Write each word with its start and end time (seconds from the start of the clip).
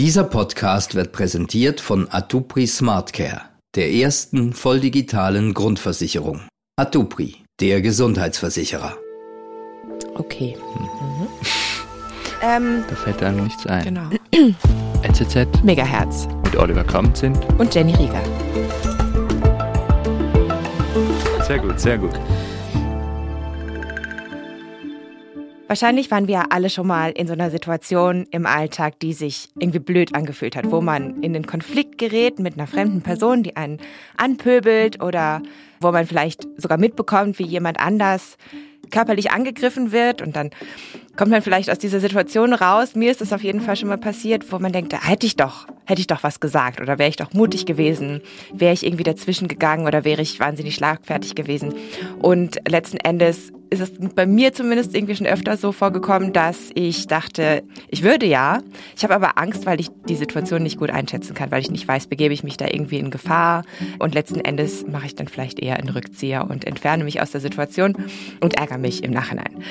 Dieser 0.00 0.24
Podcast 0.24 0.94
wird 0.94 1.12
präsentiert 1.12 1.78
von 1.78 2.08
Atupri 2.10 2.66
SmartCare, 2.66 3.42
der 3.76 3.92
ersten 3.92 4.54
volldigitalen 4.54 5.52
Grundversicherung. 5.52 6.40
Atupri, 6.74 7.36
der 7.60 7.82
Gesundheitsversicherer. 7.82 8.96
Okay. 10.14 10.56
Mhm. 10.56 11.28
Ähm, 12.40 12.84
da 12.88 12.96
fällt 12.96 13.22
einem 13.22 13.44
nichts 13.44 13.66
ein. 13.66 13.84
Genau. 13.84 14.08
NZZ 15.02 15.62
Megahertz 15.64 16.26
mit 16.44 16.56
Oliver 16.56 16.84
Kamp 16.84 17.14
sind 17.14 17.38
und 17.58 17.74
Jenny 17.74 17.94
Rieger. 17.94 18.22
Sehr 21.46 21.58
gut, 21.58 21.78
sehr 21.78 21.98
gut. 21.98 22.18
Wahrscheinlich 25.70 26.10
waren 26.10 26.26
wir 26.26 26.50
alle 26.50 26.68
schon 26.68 26.88
mal 26.88 27.12
in 27.12 27.28
so 27.28 27.32
einer 27.32 27.48
Situation 27.48 28.26
im 28.32 28.44
Alltag, 28.44 28.98
die 28.98 29.12
sich 29.12 29.50
irgendwie 29.56 29.78
blöd 29.78 30.16
angefühlt 30.16 30.56
hat, 30.56 30.68
wo 30.72 30.80
man 30.80 31.22
in 31.22 31.32
den 31.32 31.46
Konflikt 31.46 31.96
gerät 31.96 32.40
mit 32.40 32.54
einer 32.54 32.66
fremden 32.66 33.02
Person, 33.02 33.44
die 33.44 33.54
einen 33.54 33.78
anpöbelt 34.16 35.00
oder 35.00 35.40
wo 35.80 35.92
man 35.92 36.08
vielleicht 36.08 36.48
sogar 36.56 36.76
mitbekommt, 36.76 37.38
wie 37.38 37.46
jemand 37.46 37.78
anders 37.78 38.36
körperlich 38.90 39.30
angegriffen 39.30 39.92
wird 39.92 40.22
und 40.22 40.34
dann 40.34 40.50
kommt 41.16 41.30
man 41.30 41.42
vielleicht 41.42 41.70
aus 41.70 41.78
dieser 41.78 42.00
Situation 42.00 42.52
raus. 42.52 42.94
Mir 42.94 43.10
ist 43.10 43.20
es 43.20 43.32
auf 43.32 43.42
jeden 43.42 43.60
Fall 43.60 43.76
schon 43.76 43.88
mal 43.88 43.98
passiert, 43.98 44.50
wo 44.52 44.58
man 44.58 44.72
denkt, 44.72 44.92
da 44.92 45.02
hätte 45.02 45.26
ich 45.26 45.36
doch, 45.36 45.66
hätte 45.84 46.00
ich 46.00 46.06
doch 46.06 46.22
was 46.22 46.40
gesagt 46.40 46.80
oder 46.80 46.98
wäre 46.98 47.08
ich 47.08 47.16
doch 47.16 47.32
mutig 47.32 47.66
gewesen, 47.66 48.20
wäre 48.52 48.72
ich 48.72 48.86
irgendwie 48.86 49.04
dazwischen 49.04 49.48
gegangen 49.48 49.86
oder 49.86 50.04
wäre 50.04 50.22
ich 50.22 50.40
wahnsinnig 50.40 50.74
schlagfertig 50.74 51.34
gewesen. 51.34 51.74
Und 52.20 52.58
letzten 52.68 52.98
Endes 52.98 53.52
ist 53.70 53.80
es 53.80 53.92
bei 54.14 54.26
mir 54.26 54.52
zumindest 54.52 54.94
irgendwie 54.94 55.14
schon 55.14 55.26
öfter 55.26 55.56
so 55.56 55.70
vorgekommen, 55.70 56.32
dass 56.32 56.70
ich 56.74 57.06
dachte, 57.06 57.62
ich 57.88 58.02
würde 58.02 58.26
ja. 58.26 58.58
Ich 58.96 59.04
habe 59.04 59.14
aber 59.14 59.38
Angst, 59.38 59.64
weil 59.64 59.80
ich 59.80 59.90
die 60.08 60.16
Situation 60.16 60.62
nicht 60.62 60.78
gut 60.78 60.90
einschätzen 60.90 61.34
kann, 61.34 61.52
weil 61.52 61.60
ich 61.60 61.70
nicht 61.70 61.86
weiß, 61.86 62.08
begebe 62.08 62.34
ich 62.34 62.42
mich 62.42 62.56
da 62.56 62.66
irgendwie 62.66 62.98
in 62.98 63.10
Gefahr. 63.10 63.64
Und 64.00 64.14
letzten 64.14 64.40
Endes 64.40 64.84
mache 64.86 65.06
ich 65.06 65.14
dann 65.14 65.28
vielleicht 65.28 65.60
eher 65.60 65.76
einen 65.76 65.88
Rückzieher 65.88 66.48
und 66.50 66.64
entferne 66.64 67.04
mich 67.04 67.22
aus 67.22 67.30
der 67.30 67.40
Situation 67.40 67.96
und 68.40 68.54
ärgere 68.54 68.78
mich 68.78 69.04
im 69.04 69.12
Nachhinein. 69.12 69.62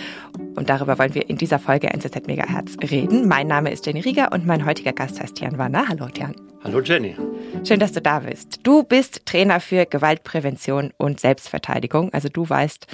Und 0.55 0.69
darüber 0.69 0.97
wollen 0.97 1.13
wir 1.13 1.28
in 1.29 1.37
dieser 1.37 1.59
Folge 1.59 1.93
NZZ 1.93 2.25
Megahertz 2.25 2.75
reden. 2.89 3.27
Mein 3.27 3.47
Name 3.47 3.71
ist 3.71 3.85
Jenny 3.85 4.01
Rieger 4.01 4.31
und 4.31 4.47
mein 4.47 4.65
heutiger 4.65 4.93
Gast 4.93 5.21
heißt 5.21 5.39
Jan 5.39 5.59
Wanner. 5.59 5.87
Hallo 5.87 6.07
Jan. 6.13 6.35
Hallo 6.63 6.81
Jenny. 6.81 7.15
Schön, 7.63 7.79
dass 7.79 7.91
du 7.91 8.01
da 8.01 8.19
bist. 8.19 8.61
Du 8.63 8.81
bist 8.81 9.27
Trainer 9.27 9.59
für 9.59 9.85
Gewaltprävention 9.85 10.91
und 10.97 11.19
Selbstverteidigung. 11.19 12.11
Also 12.13 12.29
du 12.29 12.49
weißt, 12.49 12.87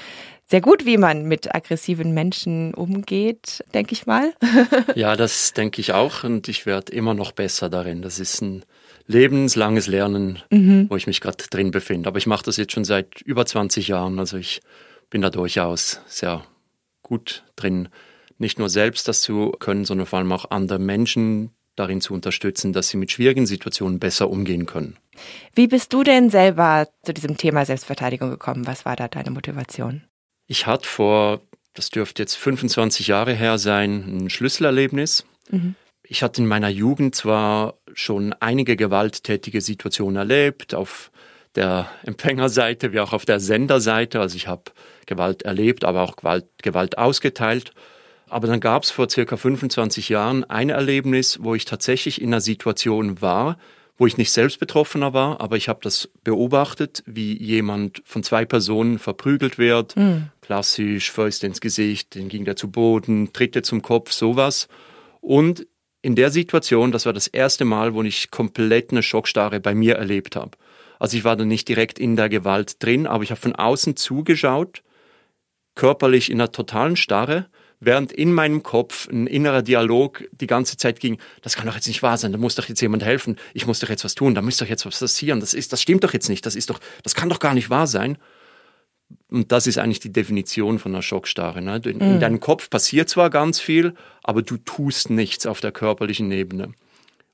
sehr 0.44 0.60
gut, 0.60 0.86
wie 0.86 0.98
man 0.98 1.24
mit 1.24 1.56
aggressiven 1.56 2.14
Menschen 2.14 2.74
umgeht, 2.74 3.64
denke 3.74 3.94
ich 3.94 4.06
mal. 4.06 4.34
ja, 4.96 5.16
das 5.16 5.54
denke 5.54 5.80
ich 5.80 5.94
auch 5.94 6.26
und 6.26 6.50
ich 6.50 6.66
werde 6.66 6.92
immer 6.92 7.14
noch 7.14 7.32
besser 7.32 7.70
darin. 7.70 8.02
Das 8.02 8.20
ist 8.20 8.42
ein 8.42 8.66
lebenslanges 9.08 9.88
Lernen, 9.88 10.40
mhm. 10.52 10.88
wo 10.90 10.98
ich 10.98 11.08
mich 11.08 11.22
gerade 11.22 11.46
drin 11.50 11.72
befinde. 11.72 12.10
Aber 12.10 12.18
ich 12.18 12.28
mache 12.28 12.44
das 12.44 12.58
jetzt 12.58 12.74
schon 12.74 12.84
seit 12.84 13.22
über 13.22 13.46
20 13.46 13.88
Jahren, 13.88 14.20
also 14.20 14.36
ich 14.36 14.60
bin 15.10 15.22
da 15.22 15.30
durchaus 15.30 16.02
sehr 16.06 16.44
gut 17.02 17.46
drin, 17.56 17.88
nicht 18.38 18.60
nur 18.60 18.70
selbst 18.70 19.08
das 19.08 19.22
zu 19.22 19.52
können, 19.60 19.86
sondern 19.86 20.08
vor 20.08 20.20
allem 20.20 20.32
auch 20.32 20.52
andere 20.52 20.80
Menschen 20.80 21.52
darin 21.76 22.02
zu 22.02 22.14
unterstützen, 22.14 22.74
dass 22.74 22.90
sie 22.90 22.98
mit 22.98 23.12
schwierigen 23.12 23.46
Situationen 23.46 24.00
besser 24.00 24.30
umgehen 24.30 24.66
können. 24.66 24.98
Wie 25.54 25.68
bist 25.68 25.94
du 25.94 26.04
denn 26.04 26.30
selber 26.30 26.88
zu 27.04 27.14
diesem 27.14 27.38
Thema 27.38 27.66
Selbstverteidigung 27.66 28.30
gekommen? 28.30 28.68
Was 28.68 28.86
war 28.86 28.96
da 28.96 29.08
deine 29.08 29.32
Motivation? 29.32 30.04
Ich 30.48 30.68
hatte 30.68 30.88
vor, 30.88 31.42
das 31.74 31.90
dürfte 31.90 32.24
jetzt 32.24 32.36
25 32.36 33.08
Jahre 33.08 33.34
her 33.34 33.58
sein, 33.58 34.18
ein 34.24 34.30
Schlüsselerlebnis. 34.30 35.26
Mhm. 35.50 35.76
Ich 36.08 36.24
hatte 36.24 36.42
in 36.42 36.48
meiner 36.48 36.70
Jugend 36.70 37.16
zwar 37.16 37.76
schon 37.94 38.34
einige 38.40 38.76
gewalttätige 38.76 39.60
Situationen 39.62 40.18
erlebt, 40.18 40.76
auf 40.76 41.12
der 41.56 41.90
Empfängerseite 42.04 42.94
wie 42.94 43.00
auch 43.00 43.14
auf 43.14 43.26
der 43.26 43.40
Senderseite. 43.40 44.20
Also 44.20 44.36
ich 44.38 44.48
habe 44.48 44.72
Gewalt 45.06 45.44
erlebt, 45.44 45.84
aber 45.84 46.04
auch 46.04 46.16
Gewalt, 46.16 46.46
Gewalt 46.62 46.98
ausgeteilt. 46.98 47.74
Aber 48.30 48.48
dann 48.48 48.60
gab 48.60 48.84
es 48.84 48.92
vor 48.92 49.10
circa 49.10 49.38
25 49.38 50.10
Jahren 50.10 50.44
ein 50.44 50.70
Erlebnis, 50.70 51.40
wo 51.42 51.56
ich 51.56 51.66
tatsächlich 51.66 52.22
in 52.22 52.30
einer 52.30 52.42
Situation 52.42 53.22
war, 53.22 53.58
wo 53.98 54.08
ich 54.08 54.18
nicht 54.18 54.32
selbst 54.32 54.60
Betroffener 54.60 55.14
war, 55.14 55.40
aber 55.40 55.56
ich 55.56 55.70
habe 55.70 55.80
das 55.82 56.10
beobachtet, 56.24 57.04
wie 57.06 57.42
jemand 57.42 58.02
von 58.06 58.24
zwei 58.24 58.44
Personen 58.44 59.00
verprügelt 59.00 59.58
wird. 59.58 59.96
Mhm. 59.96 60.30
Klassisch, 60.42 61.12
Fäuste 61.12 61.48
ins 61.48 61.62
Gesicht, 61.62 62.16
dann 62.16 62.28
ging 62.28 62.46
der 62.46 62.56
zu 62.56 62.70
Boden, 62.70 63.32
Tritte 63.32 63.62
zum 63.62 63.82
Kopf, 63.82 64.12
sowas. 64.12 64.68
Und 65.22 65.66
in 66.02 66.16
der 66.16 66.30
Situation, 66.30 66.92
das 66.92 67.06
war 67.06 67.14
das 67.14 67.28
erste 67.28 67.64
Mal, 67.66 67.94
wo 67.94 68.04
ich 68.04 68.32
komplett 68.32 68.92
eine 68.92 69.02
Schockstarre 69.02 69.60
bei 69.60 69.74
mir 69.74 69.96
erlebt 69.96 70.36
habe. 70.36 70.52
Also 71.00 71.18
ich 71.18 71.24
war 71.24 71.36
dann 71.36 71.48
nicht 71.48 71.68
direkt 71.68 71.98
in 71.98 72.16
der 72.16 72.30
Gewalt 72.30 72.84
drin, 72.84 73.08
aber 73.08 73.24
ich 73.24 73.32
habe 73.32 73.42
von 73.42 73.56
außen 73.56 73.96
zugeschaut, 73.96 74.84
körperlich 75.74 76.30
in 76.30 76.40
einer 76.40 76.52
totalen 76.52 76.96
Starre 76.96 77.48
während 77.80 78.12
in 78.12 78.34
meinem 78.34 78.64
Kopf 78.64 79.08
ein 79.10 79.28
innerer 79.28 79.62
Dialog 79.62 80.24
die 80.32 80.48
ganze 80.48 80.78
Zeit 80.78 81.00
ging, 81.00 81.18
das 81.42 81.56
kann 81.56 81.68
doch 81.68 81.76
jetzt 81.76 81.88
nicht 81.88 82.04
wahr 82.04 82.18
sein, 82.18 82.32
da 82.32 82.38
muss 82.38 82.56
doch 82.56 82.68
jetzt 82.68 82.82
jemand 82.82 83.04
helfen, 83.04 83.38
ich 83.54 83.68
muss 83.68 83.80
doch 83.80 83.90
jetzt 83.90 84.04
was 84.04 84.16
tun, 84.16 84.36
da 84.36 84.42
müsste 84.42 84.66
doch 84.66 84.70
jetzt 84.70 84.86
was 84.86 85.00
passieren, 85.00 85.40
das 85.40 85.54
ist, 85.54 85.74
das 85.74 85.82
stimmt 85.82 86.04
doch 86.04 86.14
jetzt 86.14 86.30
nicht, 86.30 86.46
das 86.46 86.56
ist 86.56 86.70
doch, 86.70 86.80
das 87.04 87.16
kann 87.16 87.30
doch 87.30 87.40
gar 87.40 87.54
nicht 87.54 87.70
wahr 87.70 87.88
sein. 87.88 88.18
Und 89.30 89.52
das 89.52 89.68
ist 89.68 89.78
eigentlich 89.78 90.00
die 90.00 90.12
Definition 90.12 90.80
von 90.80 90.94
einer 90.94 91.04
Schockstarre. 91.04 91.62
Ne? 91.62 91.80
In, 91.86 91.98
mhm. 91.98 92.02
in 92.02 92.20
deinem 92.20 92.40
Kopf 92.40 92.70
passiert 92.70 93.08
zwar 93.08 93.30
ganz 93.30 93.60
viel, 93.60 93.94
aber 94.24 94.42
du 94.42 94.58
tust 94.58 95.10
nichts 95.10 95.46
auf 95.46 95.62
der 95.62 95.72
körperlichen 95.72 96.32
Ebene. 96.32 96.74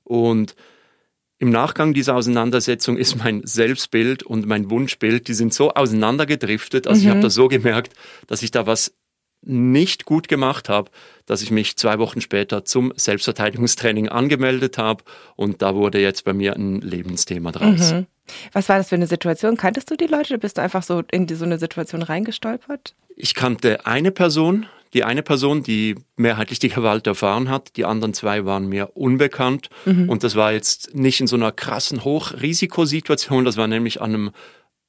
Und 0.04 0.54
im 1.38 1.50
Nachgang 1.50 1.92
dieser 1.92 2.14
Auseinandersetzung 2.14 2.96
ist 2.96 3.16
mein 3.16 3.42
Selbstbild 3.44 4.22
und 4.22 4.46
mein 4.46 4.70
Wunschbild, 4.70 5.26
die 5.26 5.34
sind 5.34 5.52
so 5.52 5.72
auseinandergedriftet. 5.72 6.86
Also 6.86 7.00
mhm. 7.00 7.04
ich 7.04 7.10
habe 7.10 7.20
das 7.20 7.34
so 7.34 7.48
gemerkt, 7.48 7.94
dass 8.26 8.42
ich 8.42 8.52
da 8.52 8.66
was 8.66 8.94
nicht 9.42 10.04
gut 10.04 10.28
gemacht 10.28 10.68
habe, 10.68 10.90
dass 11.26 11.42
ich 11.42 11.50
mich 11.50 11.76
zwei 11.76 11.98
Wochen 11.98 12.20
später 12.20 12.64
zum 12.64 12.92
Selbstverteidigungstraining 12.96 14.08
angemeldet 14.08 14.78
habe 14.78 15.04
und 15.36 15.62
da 15.62 15.74
wurde 15.74 16.00
jetzt 16.00 16.24
bei 16.24 16.32
mir 16.32 16.54
ein 16.54 16.80
Lebensthema 16.80 17.52
draus. 17.52 17.92
Mhm. 17.92 18.06
Was 18.52 18.68
war 18.68 18.78
das 18.78 18.88
für 18.88 18.94
eine 18.94 19.06
Situation? 19.06 19.56
Kanntest 19.56 19.90
du 19.90 19.96
die 19.96 20.06
Leute 20.06 20.34
oder 20.34 20.38
bist 20.38 20.58
du 20.58 20.62
einfach 20.62 20.82
so 20.82 21.02
in 21.10 21.28
so 21.28 21.44
eine 21.44 21.58
Situation 21.58 22.02
reingestolpert? 22.02 22.94
Ich 23.16 23.34
kannte 23.34 23.84
eine 23.84 24.10
Person, 24.10 24.66
die 24.94 25.04
eine 25.04 25.22
Person, 25.22 25.62
die 25.62 25.96
mehrheitlich 26.16 26.58
die 26.58 26.68
Gewalt 26.68 27.06
erfahren 27.06 27.48
hat, 27.48 27.76
die 27.76 27.84
anderen 27.84 28.14
zwei 28.14 28.44
waren 28.44 28.68
mir 28.68 28.90
unbekannt 28.94 29.70
mhm. 29.84 30.08
und 30.08 30.22
das 30.22 30.36
war 30.36 30.52
jetzt 30.52 30.94
nicht 30.94 31.20
in 31.20 31.26
so 31.26 31.36
einer 31.36 31.50
krassen 31.50 32.04
Hochrisikosituation, 32.04 33.44
das 33.44 33.56
war 33.56 33.66
nämlich 33.66 34.00
an 34.00 34.14
einem 34.14 34.30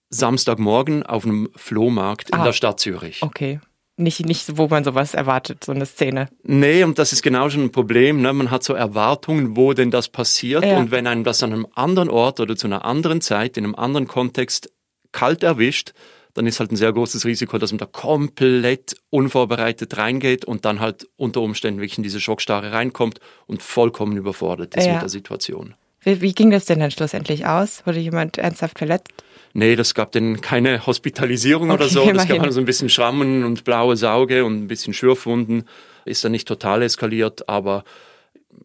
Samstagmorgen 0.09 1.03
auf 1.03 1.25
einem 1.25 1.49
Flohmarkt 1.55 2.29
in 2.29 2.39
ah. 2.39 2.43
der 2.43 2.53
Stadt 2.53 2.79
Zürich. 2.79 3.23
Okay 3.23 3.59
nicht, 3.95 4.25
nicht, 4.25 4.57
wo 4.57 4.67
man 4.67 4.83
sowas 4.83 5.13
erwartet, 5.13 5.63
so 5.63 5.71
eine 5.71 5.85
Szene. 5.85 6.27
Nee, 6.43 6.83
und 6.83 6.97
das 6.97 7.13
ist 7.13 7.21
genau 7.21 7.49
schon 7.49 7.65
ein 7.65 7.71
Problem. 7.71 8.21
Ne? 8.21 8.33
Man 8.33 8.49
hat 8.49 8.63
so 8.63 8.73
Erwartungen, 8.73 9.55
wo 9.55 9.73
denn 9.73 9.91
das 9.91 10.09
passiert. 10.09 10.65
Ja. 10.65 10.77
Und 10.77 10.91
wenn 10.91 11.05
einem 11.05 11.23
das 11.23 11.43
an 11.43 11.53
einem 11.53 11.67
anderen 11.75 12.09
Ort 12.09 12.39
oder 12.39 12.55
zu 12.55 12.67
einer 12.67 12.85
anderen 12.85 13.21
Zeit, 13.21 13.57
in 13.57 13.65
einem 13.65 13.75
anderen 13.75 14.07
Kontext 14.07 14.71
kalt 15.11 15.43
erwischt, 15.43 15.93
dann 16.33 16.47
ist 16.47 16.59
halt 16.59 16.71
ein 16.71 16.75
sehr 16.75 16.91
großes 16.91 17.25
Risiko, 17.25 17.59
dass 17.59 17.71
man 17.71 17.77
da 17.77 17.85
komplett 17.85 18.95
unvorbereitet 19.11 19.97
reingeht 19.97 20.45
und 20.45 20.65
dann 20.65 20.79
halt 20.79 21.07
unter 21.15 21.41
Umständen 21.41 21.79
wirklich 21.79 21.97
in 21.97 22.03
diese 22.03 22.19
Schockstarre 22.19 22.71
reinkommt 22.71 23.19
und 23.45 23.61
vollkommen 23.61 24.17
überfordert 24.17 24.75
ist 24.75 24.85
ja. 24.85 24.93
mit 24.93 25.03
der 25.03 25.09
Situation. 25.09 25.75
Wie, 26.01 26.21
wie 26.21 26.33
ging 26.33 26.49
das 26.49 26.65
denn 26.65 26.79
dann 26.79 26.91
schlussendlich 26.91 27.45
aus? 27.45 27.85
Wurde 27.85 27.99
jemand 27.99 28.39
ernsthaft 28.39 28.79
verletzt? 28.79 29.09
Nee, 29.53 29.75
das 29.75 29.93
gab 29.93 30.11
denn 30.11 30.41
keine 30.41 30.85
Hospitalisierung 30.85 31.69
okay, 31.69 31.83
oder 31.83 31.89
so. 31.89 32.11
Das 32.11 32.27
gab 32.27 32.39
halt 32.39 32.53
so 32.53 32.59
ein 32.59 32.65
bisschen 32.65 32.89
Schrammen 32.89 33.43
und 33.43 33.63
blaue 33.63 33.95
Sauge 33.95 34.45
und 34.45 34.63
ein 34.63 34.67
bisschen 34.67 34.93
Schürfwunden. 34.93 35.65
Ist 36.05 36.23
dann 36.23 36.31
nicht 36.31 36.47
total 36.47 36.81
eskaliert, 36.81 37.47
aber 37.47 37.83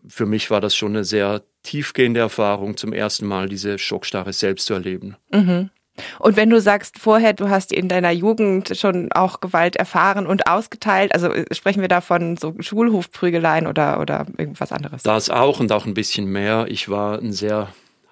für 0.06 0.27
mich 0.27 0.50
war 0.50 0.60
das 0.60 0.75
schon 0.75 0.93
eine 0.93 1.04
sehr 1.04 1.43
tiefgehende 1.62 2.21
Erfahrung, 2.21 2.77
zum 2.77 2.92
ersten 2.92 3.27
Mal 3.27 3.48
diese 3.48 3.78
Schockstarre 3.78 4.33
selbst 4.33 4.66
zu 4.66 4.74
erleben. 4.74 5.16
Mhm. 5.33 5.71
Und 6.18 6.36
wenn 6.36 6.48
du 6.48 6.60
sagst 6.60 6.98
vorher, 6.98 7.33
du 7.33 7.51
hast 7.51 7.72
in 7.72 7.89
deiner 7.89 8.13
Jugend 8.13 8.77
schon 8.77 9.10
auch 9.13 9.41
Gewalt 9.41 9.77
erfahren 9.77 10.27
und 10.27 10.47
ausgeteilt, 10.47 11.13
also 11.13 11.33
äh, 11.33 11.45
sprechen 11.53 11.80
wir 11.80 11.89
da 11.89 12.01
von 12.01 12.36
so 12.36 12.54
Schulhofprügeleien 12.59 13.66
oder, 13.66 14.01
oder 14.01 14.27
irgendwas 14.39 14.72
anderes? 14.72 15.03
Das 15.03 15.28
auch 15.28 15.60
und 15.60 15.72
auch 15.72 15.86
ein 15.86 15.95
bisschen 15.95 16.27
mehr. 16.27 16.66
Ich 16.68 16.89
war 16.89 17.18
ein 17.18 17.33
sehr 17.33 17.68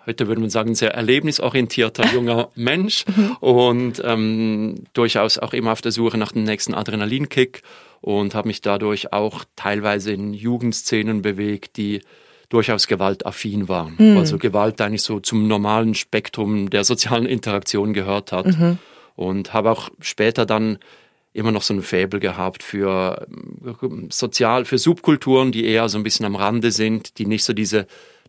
heute 0.06 0.28
würde 0.28 0.40
man 0.40 0.50
sagen, 0.50 0.74
sehr 0.74 0.94
erlebnisorientierter 0.94 2.06
junger 2.14 2.50
Mensch 2.54 3.04
und 3.40 4.00
ähm, 4.04 4.84
durchaus 4.92 5.38
auch 5.38 5.52
immer 5.52 5.72
auf 5.72 5.82
der 5.82 5.92
Suche 5.92 6.18
nach 6.18 6.32
dem 6.32 6.44
nächsten 6.44 6.74
Adrenalinkick 6.74 7.62
und 8.00 8.34
habe 8.34 8.48
mich 8.48 8.60
dadurch 8.60 9.12
auch 9.12 9.44
teilweise 9.56 10.12
in 10.12 10.32
Jugendszenen 10.32 11.22
bewegt, 11.22 11.76
die 11.76 12.00
durchaus 12.48 12.86
gewaltaffin 12.86 13.68
waren. 13.68 13.96
Mhm. 13.98 14.18
Also 14.18 14.38
Gewalt 14.38 14.80
eigentlich 14.80 15.02
so 15.02 15.20
zum 15.20 15.48
normalen 15.48 15.94
Spektrum 15.94 16.70
der 16.70 16.84
sozialen 16.84 17.26
Interaktion 17.26 17.92
gehört 17.92 18.32
hat. 18.32 18.46
Mhm. 18.46 18.78
Und 19.16 19.54
habe 19.54 19.70
auch 19.70 19.88
später 20.00 20.44
dann 20.44 20.78
immer 21.32 21.50
noch 21.50 21.62
so 21.62 21.74
ein 21.74 21.82
Faible 21.82 22.20
gehabt 22.20 22.62
für 22.62 23.26
ähm, 23.82 24.08
sozial, 24.10 24.64
für 24.64 24.78
Subkulturen, 24.78 25.52
die 25.52 25.64
eher 25.64 25.88
so 25.88 25.98
ein 25.98 26.04
bisschen 26.04 26.26
am 26.26 26.36
Rande 26.36 26.70
sind, 26.70 27.18
die 27.18 27.26
nicht 27.26 27.44
so 27.44 27.52
diese 27.52 27.86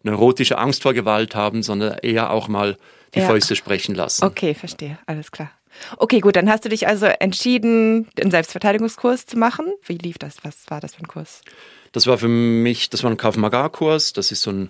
neurotische 0.07 0.57
Angst 0.57 0.83
vor 0.83 0.93
Gewalt 0.93 1.35
haben, 1.35 1.63
sondern 1.63 1.97
eher 1.99 2.31
auch 2.31 2.47
mal 2.47 2.77
die 3.13 3.19
ja. 3.19 3.27
Fäuste 3.27 3.55
sprechen 3.55 3.95
lassen. 3.95 4.25
Okay, 4.25 4.53
verstehe, 4.53 4.97
alles 5.05 5.31
klar. 5.31 5.51
Okay, 5.97 6.19
gut, 6.19 6.35
dann 6.35 6.49
hast 6.49 6.65
du 6.65 6.69
dich 6.69 6.87
also 6.87 7.05
entschieden, 7.05 8.07
einen 8.19 8.31
Selbstverteidigungskurs 8.31 9.25
zu 9.25 9.37
machen. 9.37 9.65
Wie 9.85 9.97
lief 9.97 10.17
das? 10.17 10.37
Was 10.43 10.69
war 10.69 10.81
das 10.81 10.95
für 10.95 11.01
ein 11.01 11.07
Kurs? 11.07 11.41
Das 11.91 12.07
war 12.07 12.17
für 12.17 12.27
mich, 12.27 12.89
das 12.89 13.03
war 13.03 13.11
ein 13.11 13.17
Kauf 13.17 13.37
Magar-Kurs. 13.37 14.13
Das 14.13 14.31
ist 14.31 14.41
so 14.41 14.51
ein 14.51 14.69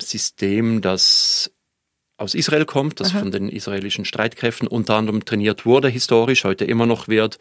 System, 0.00 0.80
das 0.80 1.52
aus 2.16 2.34
Israel 2.34 2.64
kommt, 2.64 3.00
das 3.00 3.10
Aha. 3.10 3.20
von 3.20 3.30
den 3.30 3.48
israelischen 3.48 4.04
Streitkräften 4.04 4.66
unter 4.66 4.96
anderem 4.96 5.24
trainiert 5.24 5.64
wurde, 5.64 5.88
historisch, 5.88 6.44
heute 6.44 6.64
immer 6.64 6.84
noch 6.84 7.06
wird 7.06 7.38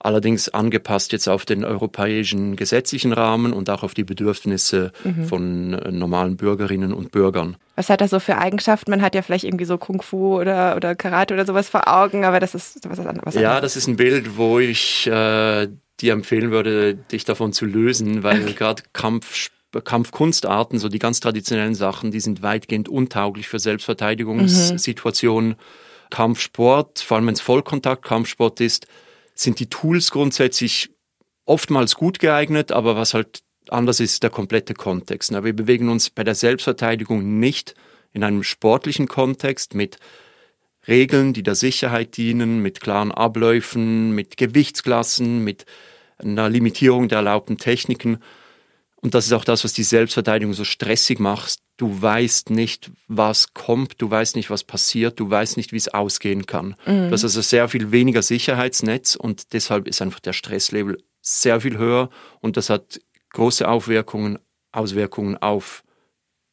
allerdings 0.00 0.48
angepasst 0.48 1.12
jetzt 1.12 1.28
auf 1.28 1.44
den 1.44 1.64
europäischen 1.64 2.56
gesetzlichen 2.56 3.12
Rahmen 3.12 3.52
und 3.52 3.70
auch 3.70 3.82
auf 3.82 3.94
die 3.94 4.04
Bedürfnisse 4.04 4.92
mhm. 5.04 5.24
von 5.26 5.74
äh, 5.74 5.92
normalen 5.92 6.36
Bürgerinnen 6.36 6.92
und 6.92 7.12
Bürgern. 7.12 7.56
Was 7.76 7.90
hat 7.90 8.00
das 8.00 8.10
so 8.10 8.18
für 8.18 8.38
Eigenschaften? 8.38 8.90
Man 8.90 9.02
hat 9.02 9.14
ja 9.14 9.22
vielleicht 9.22 9.44
irgendwie 9.44 9.66
so 9.66 9.78
Kung 9.78 10.02
Fu 10.02 10.40
oder, 10.40 10.74
oder 10.76 10.94
Karate 10.94 11.34
oder 11.34 11.46
sowas 11.46 11.68
vor 11.68 11.86
Augen, 11.86 12.24
aber 12.24 12.40
das 12.40 12.54
ist 12.54 12.80
was, 12.88 12.98
was 12.98 13.34
Ja, 13.34 13.60
das 13.60 13.76
ist 13.76 13.86
ein 13.86 13.96
Bild, 13.96 14.36
wo 14.36 14.58
ich 14.58 15.06
äh, 15.06 15.68
dir 16.00 16.12
empfehlen 16.12 16.50
würde, 16.50 16.94
dich 16.94 17.24
davon 17.24 17.52
zu 17.52 17.66
lösen, 17.66 18.22
weil 18.22 18.42
okay. 18.42 18.54
gerade 18.54 18.82
Kampf 18.92 19.50
Kampfkunstarten, 19.84 20.80
so 20.80 20.88
die 20.88 20.98
ganz 20.98 21.20
traditionellen 21.20 21.76
Sachen, 21.76 22.10
die 22.10 22.18
sind 22.18 22.42
weitgehend 22.42 22.88
untauglich 22.88 23.46
für 23.46 23.60
Selbstverteidigungssituationen. 23.60 25.50
Mhm. 25.50 25.56
Kampfsport, 26.10 26.98
vor 26.98 27.16
allem 27.16 27.28
wenn 27.28 27.34
es 27.34 27.40
Vollkontakt-Kampfsport 27.40 28.60
ist, 28.60 28.88
sind 29.40 29.58
die 29.58 29.68
Tools 29.68 30.10
grundsätzlich 30.10 30.90
oftmals 31.44 31.94
gut 31.94 32.18
geeignet, 32.18 32.72
aber 32.72 32.96
was 32.96 33.14
halt 33.14 33.40
anders 33.68 34.00
ist, 34.00 34.14
ist 34.14 34.22
der 34.22 34.30
komplette 34.30 34.74
Kontext. 34.74 35.32
Wir 35.32 35.52
bewegen 35.52 35.88
uns 35.88 36.10
bei 36.10 36.24
der 36.24 36.34
Selbstverteidigung 36.34 37.38
nicht 37.38 37.74
in 38.12 38.24
einem 38.24 38.42
sportlichen 38.42 39.08
Kontext 39.08 39.74
mit 39.74 39.98
Regeln, 40.88 41.32
die 41.32 41.42
der 41.42 41.54
Sicherheit 41.54 42.16
dienen, 42.16 42.60
mit 42.60 42.80
klaren 42.80 43.12
Abläufen, 43.12 44.12
mit 44.12 44.36
Gewichtsklassen, 44.36 45.44
mit 45.44 45.66
einer 46.18 46.48
Limitierung 46.48 47.08
der 47.08 47.18
erlaubten 47.18 47.58
Techniken. 47.58 48.18
Und 49.02 49.14
das 49.14 49.26
ist 49.26 49.32
auch 49.32 49.44
das, 49.44 49.64
was 49.64 49.72
die 49.72 49.82
Selbstverteidigung 49.82 50.52
so 50.52 50.64
stressig 50.64 51.18
macht. 51.18 51.58
Du 51.76 52.02
weißt 52.02 52.50
nicht, 52.50 52.90
was 53.08 53.54
kommt, 53.54 54.00
du 54.02 54.10
weißt 54.10 54.36
nicht, 54.36 54.50
was 54.50 54.64
passiert, 54.64 55.18
du 55.18 55.30
weißt 55.30 55.56
nicht, 55.56 55.72
wie 55.72 55.78
es 55.78 55.88
ausgehen 55.88 56.44
kann. 56.44 56.74
Mhm. 56.86 57.08
Du 57.08 57.12
hast 57.12 57.24
also 57.24 57.40
sehr 57.40 57.68
viel 57.68 57.90
weniger 57.92 58.20
Sicherheitsnetz 58.20 59.14
und 59.14 59.54
deshalb 59.54 59.88
ist 59.88 60.02
einfach 60.02 60.20
der 60.20 60.34
Stresslevel 60.34 60.98
sehr 61.22 61.60
viel 61.62 61.78
höher 61.78 62.10
und 62.40 62.56
das 62.56 62.68
hat 62.68 63.00
große 63.30 63.66
Aufwirkungen, 63.66 64.38
Auswirkungen 64.72 65.36
auf 65.38 65.82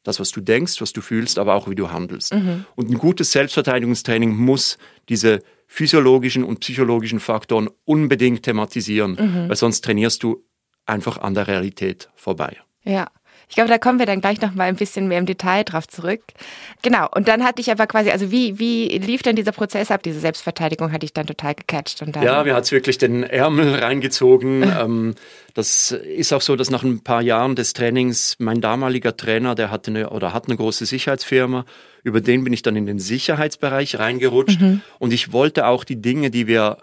das, 0.02 0.20
was 0.20 0.30
du 0.30 0.40
denkst, 0.40 0.80
was 0.80 0.92
du 0.92 1.02
fühlst, 1.02 1.38
aber 1.38 1.54
auch 1.54 1.68
wie 1.68 1.74
du 1.74 1.90
handelst. 1.90 2.32
Mhm. 2.34 2.64
Und 2.76 2.90
ein 2.90 2.96
gutes 2.96 3.32
Selbstverteidigungstraining 3.32 4.34
muss 4.34 4.78
diese 5.10 5.42
physiologischen 5.66 6.44
und 6.44 6.60
psychologischen 6.60 7.20
Faktoren 7.20 7.68
unbedingt 7.84 8.42
thematisieren, 8.42 9.12
mhm. 9.12 9.48
weil 9.50 9.56
sonst 9.56 9.84
trainierst 9.84 10.22
du 10.22 10.42
einfach 10.88 11.18
an 11.18 11.34
der 11.34 11.46
Realität 11.46 12.08
vorbei. 12.14 12.56
Ja. 12.84 13.08
Ich 13.48 13.54
glaube, 13.54 13.70
da 13.70 13.78
kommen 13.78 13.98
wir 13.98 14.04
dann 14.04 14.20
gleich 14.20 14.42
noch 14.42 14.54
mal 14.54 14.64
ein 14.64 14.76
bisschen 14.76 15.08
mehr 15.08 15.18
im 15.18 15.24
Detail 15.24 15.64
drauf 15.64 15.88
zurück. 15.88 16.20
Genau. 16.82 17.08
Und 17.14 17.28
dann 17.28 17.44
hatte 17.44 17.62
ich 17.62 17.70
aber 17.70 17.86
quasi, 17.86 18.10
also 18.10 18.30
wie, 18.30 18.58
wie 18.58 18.88
lief 18.98 19.22
denn 19.22 19.36
dieser 19.36 19.52
Prozess 19.52 19.90
ab? 19.90 20.02
Diese 20.02 20.20
Selbstverteidigung 20.20 20.92
hatte 20.92 21.06
ich 21.06 21.14
dann 21.14 21.26
total 21.26 21.54
gecatcht. 21.54 22.02
Und 22.02 22.14
dann 22.14 22.22
ja, 22.22 22.44
mir 22.44 22.54
hat 22.54 22.64
es 22.64 22.72
wirklich 22.72 22.98
den 22.98 23.22
Ärmel 23.22 23.74
reingezogen. 23.76 24.64
Ähm, 24.78 25.14
das 25.54 25.90
ist 25.90 26.32
auch 26.32 26.42
so, 26.42 26.54
dass 26.54 26.70
nach 26.70 26.84
ein 26.84 27.02
paar 27.02 27.22
Jahren 27.22 27.56
des 27.56 27.72
Trainings 27.72 28.36
mein 28.38 28.60
damaliger 28.60 29.16
Trainer, 29.16 29.56
der 29.56 29.70
hatte 29.72 29.90
eine 29.90 30.10
oder 30.10 30.32
hat 30.32 30.46
eine 30.46 30.56
große 30.56 30.86
Sicherheitsfirma, 30.86 31.64
über 32.04 32.20
den 32.20 32.44
bin 32.44 32.52
ich 32.52 32.62
dann 32.62 32.76
in 32.76 32.86
den 32.86 33.00
Sicherheitsbereich 33.00 33.98
reingerutscht. 33.98 34.60
Mhm. 34.60 34.82
Und 35.00 35.12
ich 35.12 35.32
wollte 35.32 35.66
auch 35.66 35.82
die 35.84 36.00
Dinge, 36.00 36.30
die 36.30 36.46
wir 36.46 36.78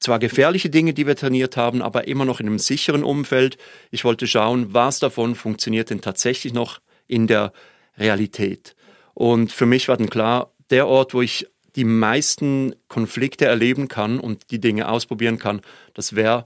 zwar 0.00 0.18
gefährliche 0.18 0.70
Dinge, 0.70 0.94
die 0.94 1.06
wir 1.06 1.16
trainiert 1.16 1.56
haben, 1.56 1.82
aber 1.82 2.08
immer 2.08 2.24
noch 2.24 2.40
in 2.40 2.46
einem 2.46 2.58
sicheren 2.58 3.02
Umfeld. 3.02 3.58
Ich 3.90 4.04
wollte 4.04 4.26
schauen, 4.26 4.72
was 4.72 4.98
davon 4.98 5.34
funktioniert 5.34 5.90
denn 5.90 6.00
tatsächlich 6.00 6.52
noch 6.52 6.80
in 7.06 7.26
der 7.26 7.52
Realität. 7.96 8.76
Und 9.14 9.52
für 9.52 9.66
mich 9.66 9.88
war 9.88 9.96
dann 9.96 10.10
klar, 10.10 10.52
der 10.70 10.86
Ort, 10.86 11.14
wo 11.14 11.22
ich 11.22 11.46
die 11.74 11.84
meisten 11.84 12.74
Konflikte 12.88 13.46
erleben 13.46 13.88
kann 13.88 14.18
und 14.18 14.50
die 14.50 14.60
Dinge 14.60 14.88
ausprobieren 14.88 15.38
kann, 15.38 15.60
das 15.94 16.14
wäre 16.14 16.44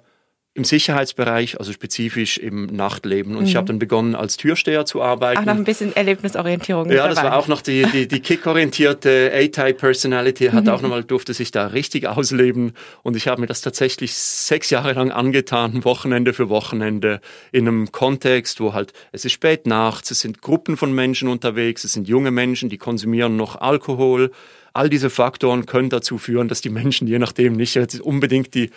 im 0.55 0.65
Sicherheitsbereich, 0.65 1.59
also 1.59 1.73
spezifisch 1.73 2.37
im 2.37 2.67
Nachtleben. 2.67 3.37
Und 3.37 3.43
mhm. 3.43 3.49
ich 3.49 3.57
habe 3.57 3.67
dann 3.67 3.79
begonnen, 3.79 4.15
als 4.15 4.37
Türsteher 4.37 4.85
zu 4.85 5.01
arbeiten. 5.01 5.39
Auch 5.39 5.47
noch 5.47 5.55
ein 5.55 5.65
bisschen 5.65 5.97
Erlebnisorientierung. 5.97 6.91
Ja, 6.91 7.09
das 7.09 7.23
war 7.23 7.37
auch 7.37 7.49
noch 7.49 7.63
die, 7.63 7.87
die, 7.87 8.07
die 8.07 8.21
Kick-orientierte 8.21 9.33
A-Type-Personality, 9.35 10.49
hat 10.49 10.65
mhm. 10.65 10.71
auch 10.71 10.83
nochmal, 10.83 11.05
durfte 11.05 11.33
sich 11.33 11.53
da 11.53 11.69
richtig 11.69 12.07
ausleben. 12.07 12.75
Und 13.03 13.17
ich 13.17 13.29
habe 13.29 13.41
mir 13.41 13.47
das 13.47 13.63
tatsächlich 13.63 14.15
sechs 14.15 14.69
Jahre 14.69 14.93
lang 14.93 15.11
angetan, 15.11 15.85
Wochenende 15.85 16.35
für 16.35 16.51
Wochenende, 16.51 17.23
in 17.51 17.67
einem 17.67 17.91
Kontext, 17.91 18.61
wo 18.61 18.75
halt, 18.75 18.93
es 19.11 19.25
ist 19.25 19.33
spät 19.33 19.67
nachts, 19.67 20.11
es 20.11 20.21
sind 20.21 20.43
Gruppen 20.43 20.77
von 20.77 20.95
Menschen 20.95 21.29
unterwegs, 21.29 21.83
es 21.85 21.95
sind 21.95 22.09
junge 22.09 22.31
Menschen, 22.31 22.69
die 22.69 22.79
konsumieren 22.79 23.37
noch 23.37 23.59
Alkohol. 23.59 24.31
All 24.75 24.91
diese 24.91 25.09
Faktoren 25.09 25.65
können 25.65 25.89
dazu 25.89 26.19
führen, 26.19 26.49
dass 26.49 26.61
die 26.61 26.71
Menschen 26.71 27.09
je 27.09 27.19
nachdem 27.19 27.55
nicht 27.55 27.79
unbedingt 28.03 28.55
die 28.55 28.71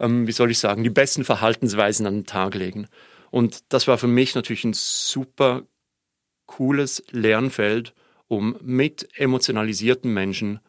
ähm, 0.00 0.26
wie 0.26 0.32
soll 0.32 0.50
ich 0.50 0.58
sagen, 0.58 0.82
die 0.82 0.90
besten 0.90 1.24
Verhaltensweisen 1.24 2.06
an 2.06 2.14
den 2.14 2.26
Tag 2.26 2.54
legen. 2.54 2.88
Und 3.30 3.72
das 3.72 3.86
war 3.86 3.98
für 3.98 4.08
mich 4.08 4.34
natürlich 4.34 4.64
ein 4.64 4.72
super 4.74 5.62
cooles 6.46 7.04
Lernfeld, 7.10 7.94
um 8.26 8.56
mit 8.62 9.08
emotionalisierten 9.18 10.12
Menschen 10.12 10.60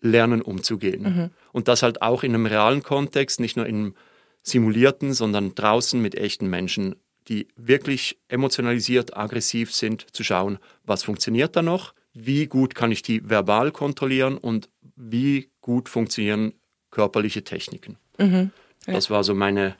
lernen 0.00 0.40
umzugehen. 0.40 1.02
Mhm. 1.02 1.30
Und 1.52 1.68
das 1.68 1.82
halt 1.82 2.00
auch 2.00 2.22
in 2.22 2.34
einem 2.34 2.46
realen 2.46 2.82
Kontext, 2.82 3.40
nicht 3.40 3.56
nur 3.56 3.66
im 3.66 3.94
simulierten, 4.42 5.12
sondern 5.12 5.54
draußen 5.54 6.00
mit 6.00 6.14
echten 6.14 6.48
Menschen, 6.48 6.96
die 7.28 7.48
wirklich 7.56 8.18
emotionalisiert, 8.28 9.16
aggressiv 9.16 9.74
sind, 9.74 10.06
zu 10.14 10.24
schauen, 10.24 10.58
was 10.84 11.02
funktioniert 11.02 11.54
da 11.56 11.62
noch, 11.62 11.94
wie 12.14 12.46
gut 12.46 12.74
kann 12.74 12.90
ich 12.90 13.02
die 13.02 13.28
verbal 13.28 13.70
kontrollieren 13.70 14.38
und 14.38 14.70
wie 14.96 15.50
gut 15.60 15.90
funktionieren 15.90 16.54
körperliche 16.90 17.44
Techniken. 17.44 17.98
Mhm. 18.20 18.50
Ja. 18.86 18.94
Das 18.94 19.10
war 19.10 19.24
so 19.24 19.34
meine, 19.34 19.76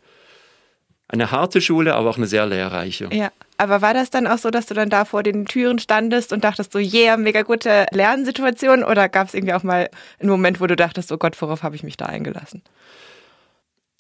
eine 1.09 1.31
harte 1.31 1.61
Schule, 1.61 1.95
aber 1.95 2.11
auch 2.11 2.17
eine 2.17 2.27
sehr 2.27 2.47
lehrreiche. 2.47 3.09
Ja, 3.13 3.31
aber 3.57 3.83
war 3.83 3.95
das 3.95 4.11
dann 4.11 4.27
auch 4.27 4.39
so, 4.39 4.51
dass 4.51 4.67
du 4.67 4.75
dann 4.75 4.91
da 4.91 5.05
vor 5.05 5.23
den 5.23 5.45
Türen 5.47 5.79
standest 5.79 6.33
und 6.33 6.45
dachtest 6.45 6.73
so, 6.73 6.79
yeah, 6.79 7.17
mega 7.17 7.43
gute 7.43 7.87
Lernsituation? 7.91 8.85
Oder 8.85 9.09
gab 9.09 9.29
es 9.29 9.35
irgendwie 9.35 9.55
auch 9.55 9.63
mal 9.63 9.91
einen 10.19 10.31
Moment, 10.31 10.61
wo 10.61 10.67
du 10.67 10.77
dachtest, 10.77 11.13
oh 11.13 11.19
Gott, 11.19 11.41
worauf 11.43 11.63
habe 11.63 11.77
ich 11.77 11.83
mich 11.83 11.97
da 11.97 12.07
eingelassen? 12.07 12.63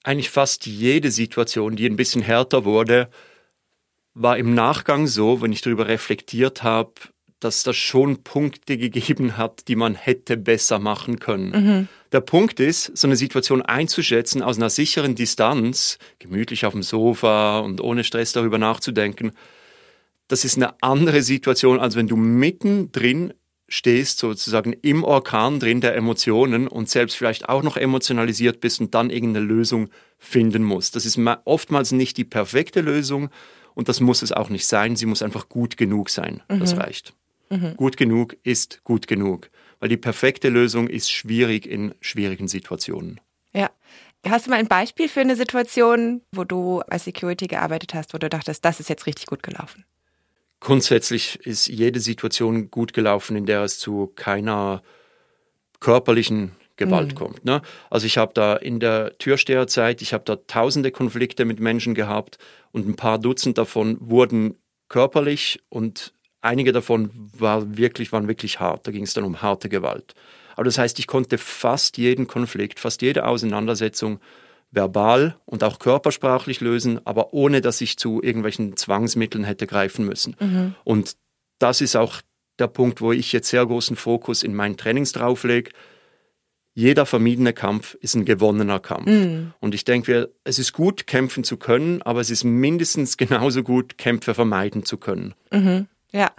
Eigentlich 0.02 0.30
fast 0.30 0.66
jede 0.66 1.10
Situation, 1.10 1.76
die 1.76 1.86
ein 1.86 1.96
bisschen 1.96 2.22
härter 2.22 2.64
wurde, 2.64 3.10
war 4.14 4.38
im 4.38 4.54
Nachgang 4.54 5.06
so, 5.06 5.42
wenn 5.42 5.52
ich 5.52 5.60
darüber 5.60 5.88
reflektiert 5.88 6.62
habe, 6.62 6.92
dass 7.38 7.62
das 7.62 7.76
schon 7.76 8.22
Punkte 8.22 8.78
gegeben 8.78 9.36
hat, 9.36 9.68
die 9.68 9.76
man 9.76 9.94
hätte 9.94 10.36
besser 10.36 10.78
machen 10.78 11.18
können. 11.18 11.50
Mhm. 11.50 11.88
Der 12.12 12.20
Punkt 12.20 12.58
ist, 12.58 12.96
so 12.96 13.06
eine 13.06 13.16
Situation 13.16 13.62
einzuschätzen 13.62 14.42
aus 14.42 14.56
einer 14.56 14.70
sicheren 14.70 15.14
Distanz, 15.14 15.98
gemütlich 16.18 16.66
auf 16.66 16.72
dem 16.72 16.82
Sofa 16.82 17.60
und 17.60 17.80
ohne 17.80 18.02
Stress 18.02 18.32
darüber 18.32 18.58
nachzudenken, 18.58 19.32
das 20.26 20.44
ist 20.44 20.56
eine 20.56 20.74
andere 20.82 21.22
Situation, 21.22 21.78
als 21.80 21.96
wenn 21.96 22.08
du 22.08 22.16
mittendrin 22.16 23.32
stehst, 23.68 24.18
sozusagen 24.18 24.72
im 24.72 25.04
Orkan 25.04 25.60
drin 25.60 25.80
der 25.80 25.94
Emotionen 25.94 26.66
und 26.66 26.88
selbst 26.88 27.16
vielleicht 27.16 27.48
auch 27.48 27.62
noch 27.62 27.76
emotionalisiert 27.76 28.60
bist 28.60 28.80
und 28.80 28.94
dann 28.94 29.10
irgendeine 29.10 29.46
Lösung 29.46 29.90
finden 30.18 30.64
musst. 30.64 30.96
Das 30.96 31.06
ist 31.06 31.18
oftmals 31.44 31.92
nicht 31.92 32.16
die 32.16 32.24
perfekte 32.24 32.80
Lösung 32.80 33.30
und 33.74 33.88
das 33.88 34.00
muss 34.00 34.22
es 34.22 34.32
auch 34.32 34.50
nicht 34.50 34.66
sein. 34.66 34.96
Sie 34.96 35.06
muss 35.06 35.22
einfach 35.22 35.48
gut 35.48 35.76
genug 35.76 36.10
sein. 36.10 36.42
Mhm. 36.48 36.60
Das 36.60 36.76
reicht. 36.76 37.14
Mhm. 37.48 37.76
Gut 37.76 37.96
genug 37.96 38.36
ist 38.42 38.82
gut 38.82 39.06
genug. 39.06 39.50
Weil 39.80 39.88
die 39.88 39.96
perfekte 39.96 40.48
Lösung 40.48 40.88
ist 40.88 41.10
schwierig 41.10 41.66
in 41.66 41.94
schwierigen 42.00 42.48
Situationen. 42.48 43.20
Ja. 43.52 43.70
Hast 44.26 44.46
du 44.46 44.50
mal 44.50 44.58
ein 44.58 44.68
Beispiel 44.68 45.08
für 45.08 45.20
eine 45.20 45.34
Situation, 45.34 46.20
wo 46.32 46.44
du 46.44 46.80
als 46.80 47.04
Security 47.04 47.46
gearbeitet 47.46 47.94
hast, 47.94 48.12
wo 48.12 48.18
du 48.18 48.28
dachtest, 48.28 48.64
das 48.64 48.78
ist 48.78 48.90
jetzt 48.90 49.06
richtig 49.06 49.26
gut 49.26 49.42
gelaufen? 49.42 49.86
Grundsätzlich 50.60 51.40
ist 51.46 51.68
jede 51.68 52.00
Situation 52.00 52.70
gut 52.70 52.92
gelaufen, 52.92 53.34
in 53.34 53.46
der 53.46 53.62
es 53.62 53.78
zu 53.78 54.12
keiner 54.14 54.82
körperlichen 55.80 56.52
Gewalt 56.76 57.12
mhm. 57.12 57.14
kommt. 57.14 57.44
Ne? 57.44 57.62
Also 57.88 58.06
ich 58.06 58.18
habe 58.18 58.34
da 58.34 58.56
in 58.56 58.78
der 58.78 59.16
Türsteherzeit, 59.16 60.02
ich 60.02 60.12
habe 60.12 60.24
da 60.24 60.36
tausende 60.36 60.90
Konflikte 60.90 61.46
mit 61.46 61.60
Menschen 61.60 61.94
gehabt 61.94 62.38
und 62.72 62.86
ein 62.86 62.96
paar 62.96 63.18
Dutzend 63.18 63.56
davon 63.56 63.96
wurden 64.00 64.56
körperlich 64.88 65.62
und 65.70 66.12
Einige 66.40 66.72
davon 66.72 67.10
war 67.38 67.76
wirklich, 67.76 68.12
waren 68.12 68.28
wirklich 68.28 68.60
hart. 68.60 68.86
Da 68.86 68.92
ging 68.92 69.04
es 69.04 69.14
dann 69.14 69.24
um 69.24 69.42
harte 69.42 69.68
Gewalt. 69.68 70.14
Aber 70.54 70.64
das 70.64 70.78
heißt, 70.78 70.98
ich 70.98 71.06
konnte 71.06 71.38
fast 71.38 71.98
jeden 71.98 72.26
Konflikt, 72.26 72.80
fast 72.80 73.02
jede 73.02 73.26
Auseinandersetzung 73.26 74.20
verbal 74.70 75.36
und 75.46 75.64
auch 75.64 75.78
körpersprachlich 75.78 76.60
lösen, 76.60 77.04
aber 77.04 77.32
ohne 77.32 77.60
dass 77.60 77.80
ich 77.80 77.96
zu 77.96 78.22
irgendwelchen 78.22 78.76
Zwangsmitteln 78.76 79.44
hätte 79.44 79.66
greifen 79.66 80.04
müssen. 80.04 80.36
Mhm. 80.38 80.74
Und 80.84 81.16
das 81.58 81.80
ist 81.80 81.96
auch 81.96 82.20
der 82.58 82.68
Punkt, 82.68 83.00
wo 83.00 83.12
ich 83.12 83.32
jetzt 83.32 83.48
sehr 83.48 83.66
großen 83.66 83.96
Fokus 83.96 84.42
in 84.42 84.54
meinen 84.54 84.76
Trainings 84.76 85.12
drauflege. 85.12 85.70
Jeder 86.74 87.04
vermiedene 87.04 87.52
Kampf 87.52 87.94
ist 87.94 88.14
ein 88.14 88.24
gewonnener 88.24 88.78
Kampf. 88.78 89.08
Mhm. 89.08 89.52
Und 89.58 89.74
ich 89.74 89.84
denke, 89.84 90.32
es 90.44 90.58
ist 90.58 90.72
gut, 90.72 91.06
kämpfen 91.06 91.42
zu 91.42 91.56
können, 91.56 92.00
aber 92.02 92.20
es 92.20 92.30
ist 92.30 92.44
mindestens 92.44 93.16
genauso 93.16 93.62
gut, 93.62 93.98
Kämpfe 93.98 94.34
vermeiden 94.34 94.84
zu 94.84 94.96
können. 94.96 95.34
Mhm. 95.50 95.88
Ja. 96.12 96.30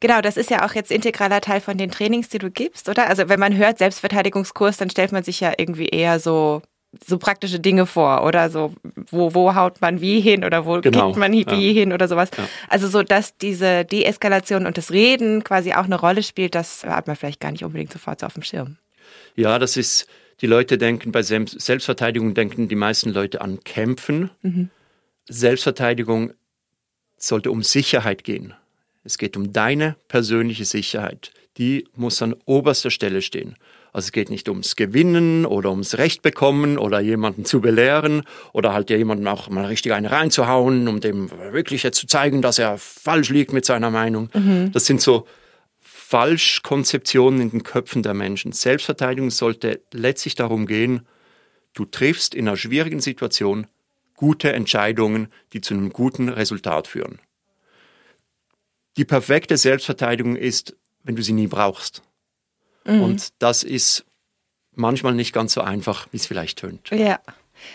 Genau, 0.00 0.20
das 0.20 0.36
ist 0.36 0.50
ja 0.50 0.66
auch 0.66 0.74
jetzt 0.74 0.90
integraler 0.90 1.40
Teil 1.40 1.60
von 1.60 1.78
den 1.78 1.90
Trainings, 1.90 2.28
die 2.28 2.38
du 2.38 2.50
gibst, 2.50 2.88
oder? 2.88 3.08
Also 3.08 3.28
wenn 3.28 3.38
man 3.38 3.56
hört 3.56 3.78
Selbstverteidigungskurs, 3.78 4.76
dann 4.76 4.90
stellt 4.90 5.12
man 5.12 5.22
sich 5.22 5.40
ja 5.40 5.52
irgendwie 5.56 5.86
eher 5.86 6.18
so 6.18 6.62
so 7.06 7.18
praktische 7.18 7.60
Dinge 7.60 7.86
vor 7.86 8.24
oder 8.24 8.48
so, 8.48 8.74
wo, 9.10 9.34
wo 9.34 9.54
haut 9.54 9.80
man 9.80 10.00
wie 10.00 10.20
hin 10.20 10.42
oder 10.44 10.64
wo 10.64 10.80
genau, 10.80 11.08
kickt 11.08 11.18
man 11.18 11.32
wie 11.32 11.44
ja. 11.44 11.54
hin 11.54 11.92
oder 11.92 12.08
sowas. 12.08 12.30
Ja. 12.36 12.48
Also 12.68 12.88
so, 12.88 13.02
dass 13.02 13.36
diese 13.36 13.84
Deeskalation 13.84 14.66
und 14.66 14.78
das 14.78 14.90
Reden 14.90 15.44
quasi 15.44 15.74
auch 15.74 15.84
eine 15.84 16.00
Rolle 16.00 16.22
spielt, 16.22 16.54
das 16.54 16.84
hat 16.84 17.06
man 17.06 17.16
vielleicht 17.16 17.40
gar 17.40 17.52
nicht 17.52 17.64
unbedingt 17.64 17.92
sofort 17.92 18.20
so 18.20 18.26
auf 18.26 18.34
dem 18.34 18.42
Schirm. 18.42 18.78
Ja, 19.36 19.58
das 19.58 19.76
ist, 19.76 20.08
die 20.40 20.46
Leute 20.46 20.78
denken, 20.78 21.12
bei 21.12 21.22
Selbstverteidigung 21.22 22.34
denken 22.34 22.68
die 22.68 22.74
meisten 22.74 23.10
Leute 23.10 23.42
an 23.42 23.60
Kämpfen. 23.64 24.30
Mhm. 24.42 24.70
Selbstverteidigung 25.28 26.32
sollte 27.18 27.50
um 27.50 27.62
Sicherheit 27.62 28.24
gehen. 28.24 28.54
Es 29.04 29.18
geht 29.18 29.36
um 29.36 29.52
deine 29.52 29.96
persönliche 30.08 30.64
Sicherheit. 30.64 31.32
Die 31.56 31.86
muss 31.96 32.22
an 32.22 32.34
oberster 32.44 32.90
Stelle 32.90 33.22
stehen. 33.22 33.56
Also 33.92 34.06
es 34.06 34.12
geht 34.12 34.30
nicht 34.30 34.48
ums 34.48 34.76
Gewinnen 34.76 35.46
oder 35.46 35.70
ums 35.70 35.98
Recht 35.98 36.22
bekommen 36.22 36.78
oder 36.78 37.00
jemanden 37.00 37.44
zu 37.44 37.60
belehren 37.60 38.22
oder 38.52 38.72
halt 38.72 38.90
jemanden 38.90 39.26
auch 39.26 39.48
mal 39.48 39.64
richtig 39.64 39.92
eine 39.92 40.10
reinzuhauen, 40.10 40.86
um 40.88 41.00
dem 41.00 41.30
wirklich 41.52 41.82
jetzt 41.82 41.98
zu 41.98 42.06
zeigen, 42.06 42.42
dass 42.42 42.58
er 42.58 42.78
falsch 42.78 43.30
liegt 43.30 43.52
mit 43.52 43.64
seiner 43.64 43.90
Meinung. 43.90 44.28
Mhm. 44.34 44.72
Das 44.72 44.86
sind 44.86 45.00
so 45.00 45.26
Falschkonzeptionen 45.80 47.40
in 47.40 47.50
den 47.50 47.62
Köpfen 47.64 48.02
der 48.02 48.14
Menschen. 48.14 48.52
Selbstverteidigung 48.52 49.30
sollte 49.30 49.80
letztlich 49.92 50.34
darum 50.34 50.66
gehen, 50.66 51.06
du 51.74 51.84
triffst 51.84 52.34
in 52.34 52.46
einer 52.46 52.56
schwierigen 52.56 53.00
Situation 53.00 53.66
gute 54.16 54.52
Entscheidungen, 54.52 55.28
die 55.52 55.60
zu 55.60 55.74
einem 55.74 55.90
guten 55.90 56.28
Resultat 56.28 56.86
führen. 56.88 57.18
Die 58.98 59.04
perfekte 59.04 59.56
Selbstverteidigung 59.56 60.36
ist, 60.36 60.76
wenn 61.04 61.16
du 61.16 61.22
sie 61.22 61.32
nie 61.32 61.46
brauchst. 61.46 62.02
Mhm. 62.84 63.00
Und 63.00 63.28
das 63.38 63.62
ist 63.62 64.04
manchmal 64.74 65.14
nicht 65.14 65.32
ganz 65.32 65.52
so 65.54 65.60
einfach, 65.60 66.08
wie 66.10 66.16
es 66.16 66.26
vielleicht 66.26 66.58
tönt. 66.58 66.90
Ja. 66.90 67.20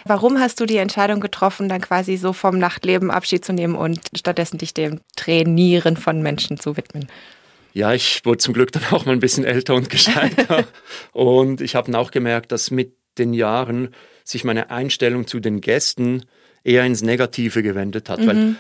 Warum 0.06 0.40
hast 0.40 0.60
du 0.60 0.66
die 0.66 0.78
Entscheidung 0.78 1.20
getroffen, 1.20 1.68
dann 1.68 1.82
quasi 1.82 2.16
so 2.16 2.32
vom 2.32 2.58
Nachtleben 2.58 3.12
Abschied 3.12 3.44
zu 3.44 3.52
nehmen 3.52 3.76
und 3.76 4.00
stattdessen 4.16 4.58
dich 4.58 4.74
dem 4.74 5.02
Trainieren 5.16 5.98
von 5.98 6.22
Menschen 6.22 6.60
zu 6.60 6.78
widmen? 6.78 7.08
Ja, 7.74 7.94
ich 7.94 8.24
wurde 8.24 8.38
zum 8.38 8.54
Glück 8.54 8.72
dann 8.72 8.84
auch 8.92 9.06
mal 9.06 9.14
ein 9.14 9.20
bisschen 9.20 9.44
älter 9.44 9.76
und 9.76 9.90
gescheiter. 9.90 10.66
und 11.12 11.60
ich 11.60 11.76
habe 11.76 11.98
auch 11.98 12.12
gemerkt, 12.12 12.52
dass 12.52 12.72
mit 12.72 12.96
den 13.18 13.34
Jahren 13.34 13.90
sich 14.24 14.44
meine 14.44 14.70
Einstellung 14.70 15.28
zu 15.28 15.40
den 15.40 15.60
Gästen 15.60 16.26
eher 16.64 16.86
ins 16.86 17.02
Negative 17.02 17.64
gewendet 17.64 18.10
hat. 18.10 18.20
Mhm. 18.20 18.28
Weil 18.28 18.56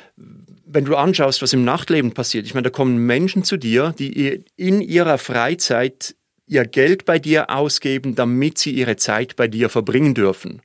wenn 0.65 0.85
du 0.85 0.95
anschaust, 0.95 1.41
was 1.41 1.53
im 1.53 1.63
Nachtleben 1.63 2.13
passiert, 2.13 2.45
ich 2.45 2.53
meine, 2.53 2.65
da 2.65 2.69
kommen 2.69 2.97
Menschen 2.97 3.43
zu 3.43 3.57
dir, 3.57 3.93
die 3.97 4.43
in 4.55 4.81
ihrer 4.81 5.17
Freizeit 5.17 6.15
ihr 6.47 6.65
Geld 6.65 7.05
bei 7.05 7.19
dir 7.19 7.49
ausgeben, 7.49 8.15
damit 8.15 8.57
sie 8.57 8.71
ihre 8.71 8.95
Zeit 8.95 9.35
bei 9.35 9.47
dir 9.47 9.69
verbringen 9.69 10.13
dürfen. 10.13 10.61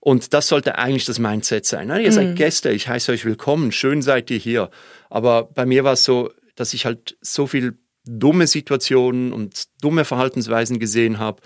Und 0.00 0.34
das 0.34 0.48
sollte 0.48 0.78
eigentlich 0.78 1.04
das 1.04 1.18
Mindset 1.18 1.66
sein. 1.66 1.90
Ihr 2.00 2.12
seid 2.12 2.28
mhm. 2.28 2.34
Gäste, 2.36 2.70
ich 2.70 2.86
heiße 2.86 3.10
euch 3.10 3.24
willkommen, 3.24 3.72
schön 3.72 4.02
seid 4.02 4.30
ihr 4.30 4.38
hier. 4.38 4.70
Aber 5.10 5.44
bei 5.44 5.66
mir 5.66 5.82
war 5.82 5.94
es 5.94 6.04
so, 6.04 6.30
dass 6.54 6.74
ich 6.74 6.86
halt 6.86 7.16
so 7.20 7.46
viel 7.46 7.76
dumme 8.04 8.46
Situationen 8.46 9.32
und 9.32 9.64
dumme 9.82 10.04
Verhaltensweisen 10.04 10.78
gesehen 10.78 11.18
habe, 11.18 11.42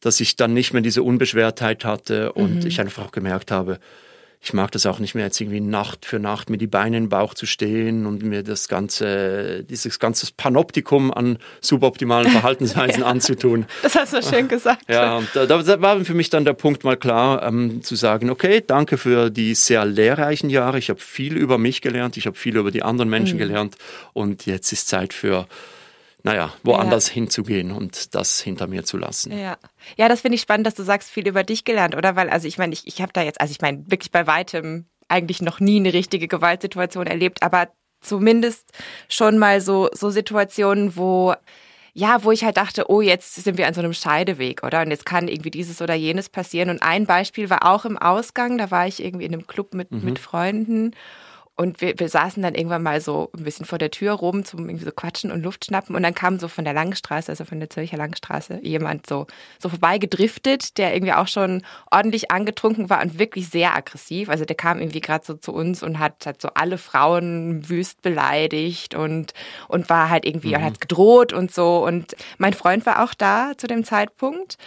dass 0.00 0.20
ich 0.20 0.36
dann 0.36 0.54
nicht 0.54 0.72
mehr 0.72 0.82
diese 0.82 1.02
Unbeschwertheit 1.02 1.84
hatte 1.84 2.32
und 2.34 2.60
mhm. 2.62 2.66
ich 2.66 2.80
einfach 2.80 3.06
auch 3.06 3.12
gemerkt 3.12 3.50
habe, 3.50 3.80
ich 4.40 4.52
mag 4.52 4.70
das 4.70 4.86
auch 4.86 5.00
nicht 5.00 5.14
mehr, 5.14 5.24
jetzt 5.24 5.40
irgendwie 5.40 5.60
Nacht 5.60 6.06
für 6.06 6.18
Nacht 6.18 6.48
mit 6.48 6.60
die 6.60 6.68
Beine 6.68 6.96
im 6.96 7.08
Bauch 7.08 7.34
zu 7.34 7.44
stehen 7.44 8.06
und 8.06 8.22
mir 8.22 8.42
das 8.42 8.68
ganze, 8.68 9.64
dieses 9.64 9.98
ganze 9.98 10.26
Panoptikum 10.36 11.12
an 11.12 11.38
suboptimalen 11.60 12.30
Verhaltensweisen 12.30 13.00
ja, 13.02 13.06
anzutun. 13.06 13.66
Das 13.82 13.96
hast 13.96 14.14
du 14.14 14.22
schön 14.22 14.46
gesagt. 14.46 14.88
Ja, 14.88 15.22
da, 15.34 15.46
da 15.46 15.80
war 15.82 16.04
für 16.04 16.14
mich 16.14 16.30
dann 16.30 16.44
der 16.44 16.52
Punkt 16.52 16.84
mal 16.84 16.96
klar, 16.96 17.42
ähm, 17.42 17.82
zu 17.82 17.96
sagen, 17.96 18.30
okay, 18.30 18.62
danke 18.64 18.96
für 18.96 19.30
die 19.30 19.54
sehr 19.54 19.84
lehrreichen 19.84 20.50
Jahre. 20.50 20.78
Ich 20.78 20.88
habe 20.88 21.00
viel 21.00 21.36
über 21.36 21.58
mich 21.58 21.80
gelernt, 21.80 22.16
ich 22.16 22.26
habe 22.26 22.36
viel 22.36 22.56
über 22.56 22.70
die 22.70 22.82
anderen 22.82 23.10
Menschen 23.10 23.34
mhm. 23.34 23.40
gelernt 23.40 23.76
und 24.12 24.46
jetzt 24.46 24.72
ist 24.72 24.88
Zeit 24.88 25.12
für 25.12 25.46
naja, 26.22 26.52
woanders 26.62 27.08
ja. 27.08 27.14
hinzugehen 27.14 27.70
und 27.72 28.14
das 28.14 28.40
hinter 28.40 28.66
mir 28.66 28.84
zu 28.84 28.96
lassen. 28.96 29.36
Ja, 29.36 29.56
ja 29.96 30.08
das 30.08 30.20
finde 30.22 30.36
ich 30.36 30.42
spannend, 30.42 30.66
dass 30.66 30.74
du 30.74 30.82
sagst, 30.82 31.10
viel 31.10 31.28
über 31.28 31.44
dich 31.44 31.64
gelernt, 31.64 31.96
oder? 31.96 32.16
Weil, 32.16 32.28
also 32.30 32.48
ich 32.48 32.58
meine, 32.58 32.72
ich, 32.72 32.86
ich 32.86 33.00
habe 33.00 33.12
da 33.12 33.22
jetzt, 33.22 33.40
also 33.40 33.50
ich 33.52 33.60
meine, 33.60 33.84
wirklich 33.90 34.10
bei 34.10 34.26
weitem 34.26 34.86
eigentlich 35.08 35.40
noch 35.40 35.60
nie 35.60 35.76
eine 35.76 35.92
richtige 35.92 36.28
Gewaltsituation 36.28 37.06
erlebt, 37.06 37.42
aber 37.42 37.68
zumindest 38.00 38.70
schon 39.08 39.38
mal 39.38 39.60
so, 39.60 39.88
so 39.92 40.10
Situationen, 40.10 40.96
wo 40.96 41.34
ja, 41.94 42.22
wo 42.22 42.30
ich 42.30 42.44
halt 42.44 42.58
dachte, 42.58 42.88
oh, 42.88 43.00
jetzt 43.00 43.34
sind 43.34 43.58
wir 43.58 43.66
an 43.66 43.74
so 43.74 43.80
einem 43.80 43.92
Scheideweg, 43.92 44.62
oder? 44.62 44.82
Und 44.82 44.90
jetzt 44.92 45.04
kann 45.04 45.26
irgendwie 45.26 45.50
dieses 45.50 45.82
oder 45.82 45.94
jenes 45.94 46.28
passieren. 46.28 46.70
Und 46.70 46.80
ein 46.80 47.06
Beispiel 47.06 47.50
war 47.50 47.66
auch 47.66 47.84
im 47.84 47.98
Ausgang, 47.98 48.56
da 48.56 48.70
war 48.70 48.86
ich 48.86 49.02
irgendwie 49.02 49.24
in 49.24 49.32
einem 49.32 49.48
Club 49.48 49.74
mit, 49.74 49.90
mhm. 49.90 50.04
mit 50.04 50.20
Freunden 50.20 50.92
und 51.60 51.80
wir, 51.80 51.98
wir 51.98 52.08
saßen 52.08 52.40
dann 52.40 52.54
irgendwann 52.54 52.84
mal 52.84 53.00
so 53.00 53.30
ein 53.36 53.42
bisschen 53.42 53.66
vor 53.66 53.78
der 53.78 53.90
Tür 53.90 54.12
rum 54.12 54.44
zum 54.44 54.68
irgendwie 54.68 54.84
so 54.84 54.92
quatschen 54.92 55.32
und 55.32 55.42
Luft 55.42 55.64
schnappen. 55.64 55.96
Und 55.96 56.04
dann 56.04 56.14
kam 56.14 56.38
so 56.38 56.46
von 56.46 56.64
der 56.64 56.72
Langstraße, 56.72 57.32
also 57.32 57.44
von 57.44 57.58
der 57.58 57.68
Zürcher 57.68 57.96
Langstraße, 57.96 58.60
jemand 58.62 59.08
so, 59.08 59.26
so 59.58 59.68
vorbei 59.68 59.98
gedriftet, 59.98 60.78
der 60.78 60.94
irgendwie 60.94 61.14
auch 61.14 61.26
schon 61.26 61.62
ordentlich 61.90 62.30
angetrunken 62.30 62.90
war 62.90 63.02
und 63.02 63.18
wirklich 63.18 63.48
sehr 63.48 63.74
aggressiv. 63.74 64.28
Also 64.28 64.44
der 64.44 64.54
kam 64.54 64.78
irgendwie 64.78 65.00
gerade 65.00 65.26
so 65.26 65.34
zu 65.34 65.52
uns 65.52 65.82
und 65.82 65.98
hat, 65.98 66.26
hat 66.26 66.40
so 66.40 66.50
alle 66.54 66.78
Frauen 66.78 67.68
wüst 67.68 68.02
beleidigt 68.02 68.94
und, 68.94 69.34
und 69.66 69.90
war 69.90 70.10
halt 70.10 70.26
irgendwie, 70.26 70.54
mhm. 70.54 70.62
hat 70.62 70.80
gedroht 70.80 71.32
und 71.32 71.52
so. 71.52 71.84
Und 71.84 72.14
mein 72.38 72.54
Freund 72.54 72.86
war 72.86 73.02
auch 73.02 73.14
da 73.14 73.50
zu 73.56 73.66
dem 73.66 73.82
Zeitpunkt 73.82 74.58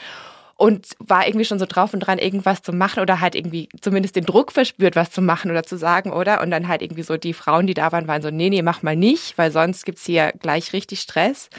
und 0.61 0.89
war 0.99 1.25
irgendwie 1.25 1.45
schon 1.45 1.57
so 1.57 1.65
drauf 1.65 1.91
und 1.91 2.01
dran, 2.01 2.19
irgendwas 2.19 2.61
zu 2.61 2.71
machen 2.71 2.99
oder 2.99 3.19
halt 3.19 3.33
irgendwie 3.33 3.67
zumindest 3.81 4.15
den 4.15 4.25
Druck 4.25 4.51
verspürt, 4.51 4.95
was 4.95 5.09
zu 5.09 5.19
machen 5.19 5.49
oder 5.49 5.63
zu 5.63 5.75
sagen, 5.75 6.11
oder? 6.11 6.39
Und 6.39 6.51
dann 6.51 6.67
halt 6.67 6.83
irgendwie 6.83 7.01
so 7.01 7.17
die 7.17 7.33
Frauen, 7.33 7.65
die 7.65 7.73
da 7.73 7.91
waren, 7.91 8.07
waren 8.07 8.21
so, 8.21 8.29
nee, 8.29 8.51
nee, 8.51 8.61
mach 8.61 8.83
mal 8.83 8.95
nicht, 8.95 9.39
weil 9.39 9.51
sonst 9.51 9.85
gibt's 9.85 10.05
hier 10.05 10.31
gleich 10.39 10.71
richtig 10.71 10.99
Stress. 10.99 11.49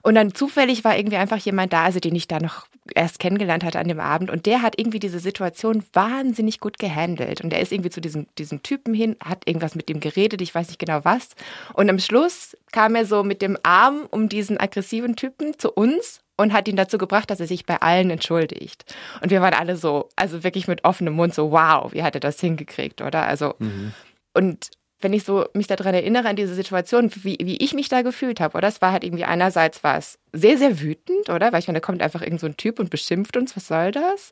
Und 0.00 0.14
dann 0.14 0.34
zufällig 0.34 0.82
war 0.82 0.96
irgendwie 0.96 1.18
einfach 1.18 1.36
jemand 1.36 1.74
da, 1.74 1.84
also 1.84 2.00
den 2.00 2.14
ich 2.14 2.26
da 2.26 2.40
noch 2.40 2.66
erst 2.94 3.18
kennengelernt 3.18 3.64
hatte 3.64 3.78
an 3.78 3.88
dem 3.88 4.00
Abend. 4.00 4.30
Und 4.30 4.46
der 4.46 4.62
hat 4.62 4.78
irgendwie 4.78 4.98
diese 4.98 5.18
Situation 5.18 5.84
wahnsinnig 5.92 6.58
gut 6.58 6.78
gehandelt. 6.78 7.42
Und 7.42 7.52
er 7.52 7.60
ist 7.60 7.70
irgendwie 7.70 7.90
zu 7.90 8.00
diesem, 8.00 8.28
diesem 8.38 8.62
Typen 8.62 8.94
hin, 8.94 9.14
hat 9.22 9.46
irgendwas 9.46 9.74
mit 9.74 9.90
dem 9.90 10.00
geredet, 10.00 10.40
ich 10.40 10.54
weiß 10.54 10.68
nicht 10.68 10.78
genau 10.78 11.00
was. 11.02 11.28
Und 11.74 11.90
am 11.90 11.98
Schluss 11.98 12.56
kam 12.72 12.94
er 12.94 13.04
so 13.04 13.24
mit 13.24 13.42
dem 13.42 13.58
Arm 13.62 14.06
um 14.10 14.30
diesen 14.30 14.58
aggressiven 14.58 15.16
Typen 15.16 15.58
zu 15.58 15.70
uns 15.70 16.22
und 16.42 16.52
hat 16.52 16.68
ihn 16.68 16.76
dazu 16.76 16.98
gebracht, 16.98 17.30
dass 17.30 17.40
er 17.40 17.46
sich 17.46 17.66
bei 17.66 17.80
allen 17.80 18.10
entschuldigt. 18.10 18.94
Und 19.22 19.30
wir 19.30 19.40
waren 19.40 19.54
alle 19.54 19.76
so, 19.76 20.08
also 20.16 20.44
wirklich 20.44 20.68
mit 20.68 20.84
offenem 20.84 21.14
Mund 21.14 21.34
so, 21.34 21.50
wow, 21.50 21.92
wie 21.92 22.02
hat 22.02 22.14
er 22.14 22.20
das 22.20 22.40
hingekriegt, 22.40 23.00
oder? 23.00 23.22
Also, 23.26 23.54
mhm. 23.58 23.92
und 24.34 24.70
wenn 25.02 25.12
ich 25.12 25.24
so 25.24 25.46
mich 25.52 25.66
daran 25.66 25.94
erinnere 25.94 26.28
an 26.28 26.36
diese 26.36 26.54
Situation, 26.54 27.10
wie, 27.22 27.36
wie 27.40 27.56
ich 27.56 27.74
mich 27.74 27.88
da 27.88 28.02
gefühlt 28.02 28.40
habe, 28.40 28.56
oder? 28.56 28.68
Es 28.68 28.80
war 28.80 28.92
halt 28.92 29.04
irgendwie 29.04 29.24
einerseits 29.24 29.84
war 29.84 29.98
es 29.98 30.18
sehr, 30.32 30.56
sehr 30.56 30.80
wütend, 30.80 31.28
oder? 31.28 31.52
Weil 31.52 31.60
ich 31.60 31.66
meine, 31.66 31.80
da 31.80 31.84
kommt 31.84 32.02
einfach 32.02 32.22
irgend 32.22 32.40
so 32.40 32.46
ein 32.46 32.56
Typ 32.56 32.78
und 32.78 32.90
beschimpft 32.90 33.36
uns, 33.36 33.56
was 33.56 33.68
soll 33.68 33.90
das? 33.90 34.30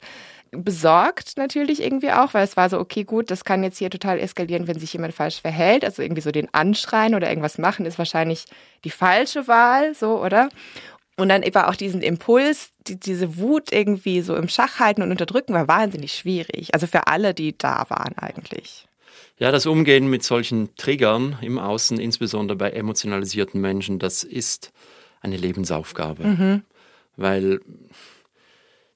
Besorgt 0.52 1.36
natürlich 1.36 1.82
irgendwie 1.82 2.10
auch, 2.10 2.34
weil 2.34 2.44
es 2.44 2.56
war 2.56 2.68
so, 2.68 2.78
okay, 2.78 3.04
gut, 3.04 3.30
das 3.30 3.44
kann 3.44 3.62
jetzt 3.62 3.78
hier 3.78 3.90
total 3.90 4.18
eskalieren, 4.18 4.66
wenn 4.66 4.78
sich 4.78 4.92
jemand 4.92 5.14
falsch 5.14 5.40
verhält. 5.40 5.84
Also 5.84 6.02
irgendwie 6.02 6.22
so 6.22 6.32
den 6.32 6.52
Anschreien 6.52 7.14
oder 7.14 7.28
irgendwas 7.28 7.58
machen 7.58 7.86
ist 7.86 7.98
wahrscheinlich 7.98 8.46
die 8.84 8.90
falsche 8.90 9.46
Wahl, 9.46 9.94
so, 9.94 10.22
oder? 10.22 10.48
Und 11.20 11.28
dann 11.28 11.42
eben 11.42 11.56
auch 11.56 11.76
diesen 11.76 12.00
Impuls, 12.02 12.70
die, 12.86 12.98
diese 12.98 13.36
Wut 13.36 13.72
irgendwie 13.72 14.22
so 14.22 14.34
im 14.36 14.48
Schach 14.48 14.80
halten 14.80 15.02
und 15.02 15.10
unterdrücken, 15.10 15.52
war 15.52 15.68
wahnsinnig 15.68 16.12
schwierig. 16.14 16.72
Also 16.72 16.86
für 16.86 17.06
alle, 17.06 17.34
die 17.34 17.56
da 17.56 17.84
waren 17.88 18.16
eigentlich. 18.16 18.86
Ja, 19.38 19.52
das 19.52 19.66
Umgehen 19.66 20.08
mit 20.08 20.22
solchen 20.22 20.74
Triggern 20.76 21.38
im 21.40 21.58
Außen, 21.58 21.98
insbesondere 21.98 22.56
bei 22.56 22.70
emotionalisierten 22.70 23.60
Menschen, 23.60 23.98
das 23.98 24.22
ist 24.22 24.72
eine 25.20 25.36
Lebensaufgabe. 25.36 26.24
Mhm. 26.24 26.62
Weil 27.16 27.60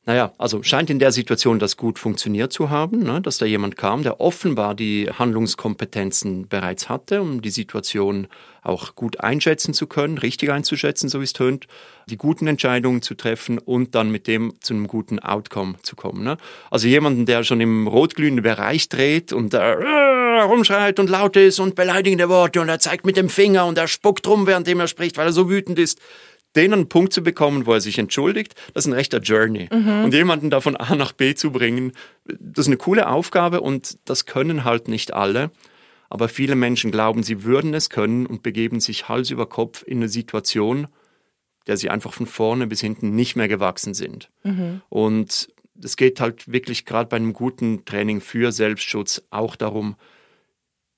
naja, 0.07 0.33
also 0.37 0.63
scheint 0.63 0.91
in 0.91 0.99
der 0.99 1.13
Situation 1.13 1.59
das 1.59 1.79
gut 1.79 1.99
funktioniert 1.99 2.53
zu 2.53 2.69
haben, 2.69 3.01
ne, 3.01 3.23
dass 3.23 3.39
da 3.39 3.47
jemand 3.47 3.79
kam, 3.79 4.03
der 4.03 4.21
offenbar 4.21 4.75
die 4.75 5.09
Handlungskompetenzen 5.11 6.47
bereits 6.49 6.91
hatte, 6.91 7.23
um 7.23 7.41
die 7.41 7.51
Situation 7.51 8.27
auch 8.63 8.95
gut 8.95 9.21
einschätzen 9.21 9.73
zu 9.73 9.87
können, 9.87 10.19
richtig 10.19 10.51
einzuschätzen, 10.51 11.09
so 11.09 11.21
wie 11.21 11.25
es 11.25 11.33
tönt, 11.33 11.67
die 12.07 12.19
guten 12.19 12.47
Entscheidungen 12.47 13.01
zu 13.01 13.15
treffen 13.15 13.59
und 13.59 13.95
dann 13.95 14.11
mit 14.11 14.27
dem 14.27 14.55
zu 14.61 14.75
einem 14.75 14.89
guten 14.89 15.21
Outcome 15.21 15.77
zu 15.83 15.97
kommen. 15.97 16.23
Ne? 16.23 16.37
Also 16.71 16.87
jemanden, 16.87 17.25
der 17.25 17.43
schon 17.43 17.61
im 17.63 17.87
rotglühenden 17.87 18.43
Bereich 18.43 18.91
dreht 18.91 19.33
und 19.33 19.55
äh, 19.55 19.59
rumschreit 20.43 20.99
und 20.99 21.09
laut 21.09 21.37
ist 21.37 21.61
und 21.61 21.75
beleidigende 21.77 22.29
Worte 22.29 22.61
und 22.61 22.69
er 22.69 22.79
zeigt 22.79 23.07
mit 23.07 23.17
dem 23.17 23.31
Finger 23.31 23.67
und 23.67 23.79
er 23.79 23.89
spuckt 23.89 24.27
rum, 24.27 24.47
währenddem 24.47 24.81
er 24.81 24.89
spricht, 24.89 25.17
weil 25.17 25.27
er 25.27 25.33
so 25.33 25.49
wütend 25.49 25.79
ist, 25.79 25.99
den 26.57 26.73
einen 26.73 26.89
Punkt 26.89 27.13
zu 27.13 27.23
bekommen, 27.23 27.67
wo 27.67 27.73
er 27.73 27.81
sich 27.81 27.99
entschuldigt, 27.99 28.55
das 28.73 28.85
ist 28.85 28.91
ein 28.91 28.95
rechter 28.95 29.19
Journey. 29.19 29.69
Mhm. 29.73 30.05
Und 30.05 30.15
jemanden 30.15 30.51
da 30.51 30.61
von 30.61 30.77
A 30.77 30.95
nach 30.95 31.13
B 31.13 31.35
zu 31.35 31.51
bringen, 31.51 31.93
das 32.25 32.65
ist 32.65 32.69
eine 32.69 32.77
coole 32.77 33.09
Aufgabe 33.09 33.61
und 33.61 33.99
das 34.05 34.27
können 34.27 34.65
halt 34.65 34.89
nicht 34.89 35.13
alle. 35.13 35.51
Aber 36.11 36.29
viele 36.29 36.55
Menschen 36.55 36.91
glauben, 36.91 37.23
sie 37.23 37.43
würden 37.45 37.75
es 37.75 37.91
können 37.91 38.27
und 38.27 38.43
begeben 38.43 38.79
sich 38.81 39.09
Hals 39.09 39.31
über 39.31 39.47
Kopf 39.47 39.83
in 39.87 39.99
eine 39.99 40.09
Situation, 40.09 40.87
der 41.67 41.77
sie 41.77 41.91
einfach 41.91 42.13
von 42.13 42.27
vorne 42.27 42.67
bis 42.67 42.81
hinten 42.81 43.15
nicht 43.15 43.37
mehr 43.37 43.49
gewachsen 43.49 43.95
sind. 43.95 44.31
Mhm. 44.45 44.83
Und 44.89 45.49
es 45.83 45.97
geht 45.97 46.21
halt 46.21 46.53
wirklich 46.53 46.85
gerade 46.85 47.09
bei 47.09 47.17
einem 47.17 47.33
guten 47.33 47.85
Training 47.85 48.21
für 48.21 48.53
Selbstschutz 48.53 49.23
auch 49.31 49.57
darum, 49.57 49.97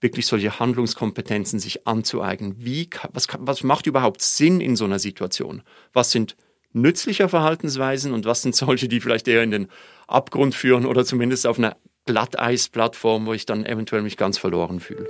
wirklich 0.00 0.26
solche 0.26 0.59
Handlungskompetenzen 0.59 1.59
sich 1.59 1.87
anzueignen. 1.87 2.55
Wie, 2.59 2.88
was, 3.12 3.26
was 3.38 3.62
macht 3.62 3.87
überhaupt 3.87 4.23
Sinn 4.23 4.61
in 4.61 4.76
so 4.76 4.85
einer 4.85 4.99
Situation? 4.99 5.62
Was 5.93 6.11
sind 6.11 6.37
nützliche 6.73 7.29
Verhaltensweisen 7.29 8.12
und 8.12 8.26
was 8.26 8.43
sind 8.43 8.55
solche, 8.55 8.88
die 8.88 9.00
vielleicht 9.00 9.26
eher 9.26 9.43
in 9.43 9.50
den 9.50 9.69
Abgrund 10.07 10.55
führen 10.55 10.87
oder 10.87 11.05
zumindest 11.05 11.47
auf 11.47 11.59
einer 11.59 11.76
Glatteisplattform, 12.05 13.26
wo 13.26 13.33
ich 13.33 13.47
dann 13.47 13.67
eventuell 13.67 14.03
mich 14.03 14.17
ganz 14.17 14.38
verloren 14.38 14.81
fühle. 14.81 15.07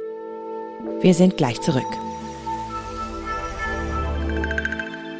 Wir 1.00 1.14
sind 1.14 1.36
gleich 1.36 1.60
zurück. 1.60 1.84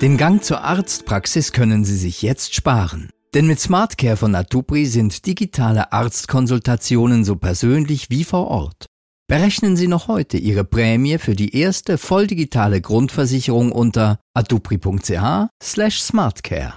Den 0.00 0.16
Gang 0.16 0.42
zur 0.42 0.62
Arztpraxis 0.62 1.52
können 1.52 1.85
Sie 1.85 1.96
sich 1.96 2.23
jetzt 2.23 2.54
sparen. 2.54 3.11
Denn 3.35 3.46
mit 3.46 3.61
SmartCare 3.61 4.16
von 4.16 4.35
Atupri 4.35 4.87
sind 4.87 5.26
digitale 5.26 5.92
Arztkonsultationen 5.92 7.25
so 7.25 7.37
persönlich 7.37 8.08
wie 8.08 8.25
vor 8.25 8.49
Ort. 8.49 8.87
Berechnen 9.28 9.75
Sie 9.75 9.88
noch 9.88 10.06
heute 10.06 10.37
Ihre 10.37 10.62
Prämie 10.62 11.18
für 11.18 11.35
die 11.35 11.56
erste 11.59 11.99
volldigitale 11.99 12.80
Grundversicherung 12.80 13.73
unter 13.73 14.21
atupri.ch 14.35 15.49
slash 15.61 16.00
smartcare. 16.00 16.75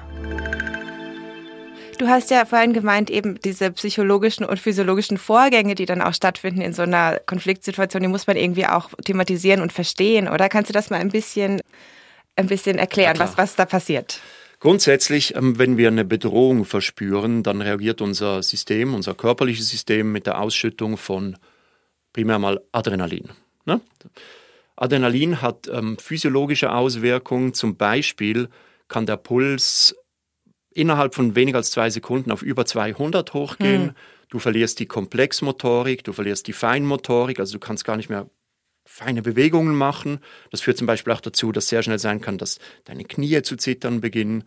Du 1.99 2.07
hast 2.07 2.31
ja 2.31 2.45
vorhin 2.45 2.73
gemeint, 2.73 3.11
eben 3.11 3.39
diese 3.39 3.69
psychologischen 3.69 4.45
und 4.45 4.59
physiologischen 4.59 5.19
Vorgänge, 5.19 5.75
die 5.75 5.85
dann 5.85 6.01
auch 6.01 6.15
stattfinden 6.15 6.61
in 6.61 6.73
so 6.73 6.81
einer 6.81 7.19
Konfliktsituation, 7.23 8.01
die 8.01 8.07
muss 8.07 8.25
man 8.25 8.35
irgendwie 8.35 8.65
auch 8.65 8.89
thematisieren 9.05 9.61
und 9.61 9.71
verstehen, 9.71 10.27
oder? 10.27 10.49
Kannst 10.49 10.69
du 10.69 10.73
das 10.73 10.89
mal 10.89 10.99
ein 10.99 11.09
bisschen, 11.09 11.61
ein 12.35 12.47
bisschen 12.47 12.79
erklären, 12.79 13.19
was, 13.19 13.37
was 13.37 13.57
da 13.57 13.65
passiert? 13.65 14.21
Grundsätzlich, 14.59 15.35
ähm, 15.35 15.59
wenn 15.59 15.77
wir 15.77 15.89
eine 15.89 16.03
Bedrohung 16.03 16.65
verspüren, 16.65 17.43
dann 17.43 17.61
reagiert 17.61 18.01
unser 18.01 18.41
System, 18.41 18.95
unser 18.95 19.13
körperliches 19.13 19.69
System 19.69 20.11
mit 20.11 20.25
der 20.25 20.41
Ausschüttung 20.41 20.97
von 20.97 21.37
primär 22.13 22.39
mal 22.39 22.61
Adrenalin. 22.71 23.29
Ne? 23.65 23.81
Adrenalin 24.75 25.41
hat 25.41 25.67
ähm, 25.67 25.97
physiologische 25.97 26.71
Auswirkungen. 26.71 27.53
Zum 27.53 27.75
Beispiel 27.75 28.49
kann 28.87 29.05
der 29.05 29.17
Puls 29.17 29.95
innerhalb 30.71 31.15
von 31.15 31.35
weniger 31.35 31.57
als 31.57 31.71
zwei 31.71 31.89
Sekunden 31.89 32.31
auf 32.31 32.41
über 32.41 32.65
200 32.65 33.33
hochgehen. 33.33 33.87
Mhm. 33.87 33.95
Du 34.29 34.39
verlierst 34.39 34.79
die 34.79 34.85
Komplexmotorik, 34.85 36.03
du 36.03 36.13
verlierst 36.13 36.47
die 36.47 36.53
Feinmotorik, 36.53 37.39
also 37.39 37.53
du 37.53 37.59
kannst 37.59 37.83
gar 37.83 37.97
nicht 37.97 38.09
mehr 38.09 38.29
feine 38.85 39.21
Bewegungen 39.21 39.75
machen. 39.75 40.19
Das 40.51 40.61
führt 40.61 40.77
zum 40.77 40.87
Beispiel 40.87 41.13
auch 41.13 41.21
dazu, 41.21 41.51
dass 41.51 41.67
sehr 41.67 41.83
schnell 41.83 41.99
sein 41.99 42.21
kann, 42.21 42.37
dass 42.37 42.59
deine 42.85 43.05
Knie 43.05 43.41
zu 43.41 43.55
zittern 43.55 44.01
beginnen, 44.01 44.43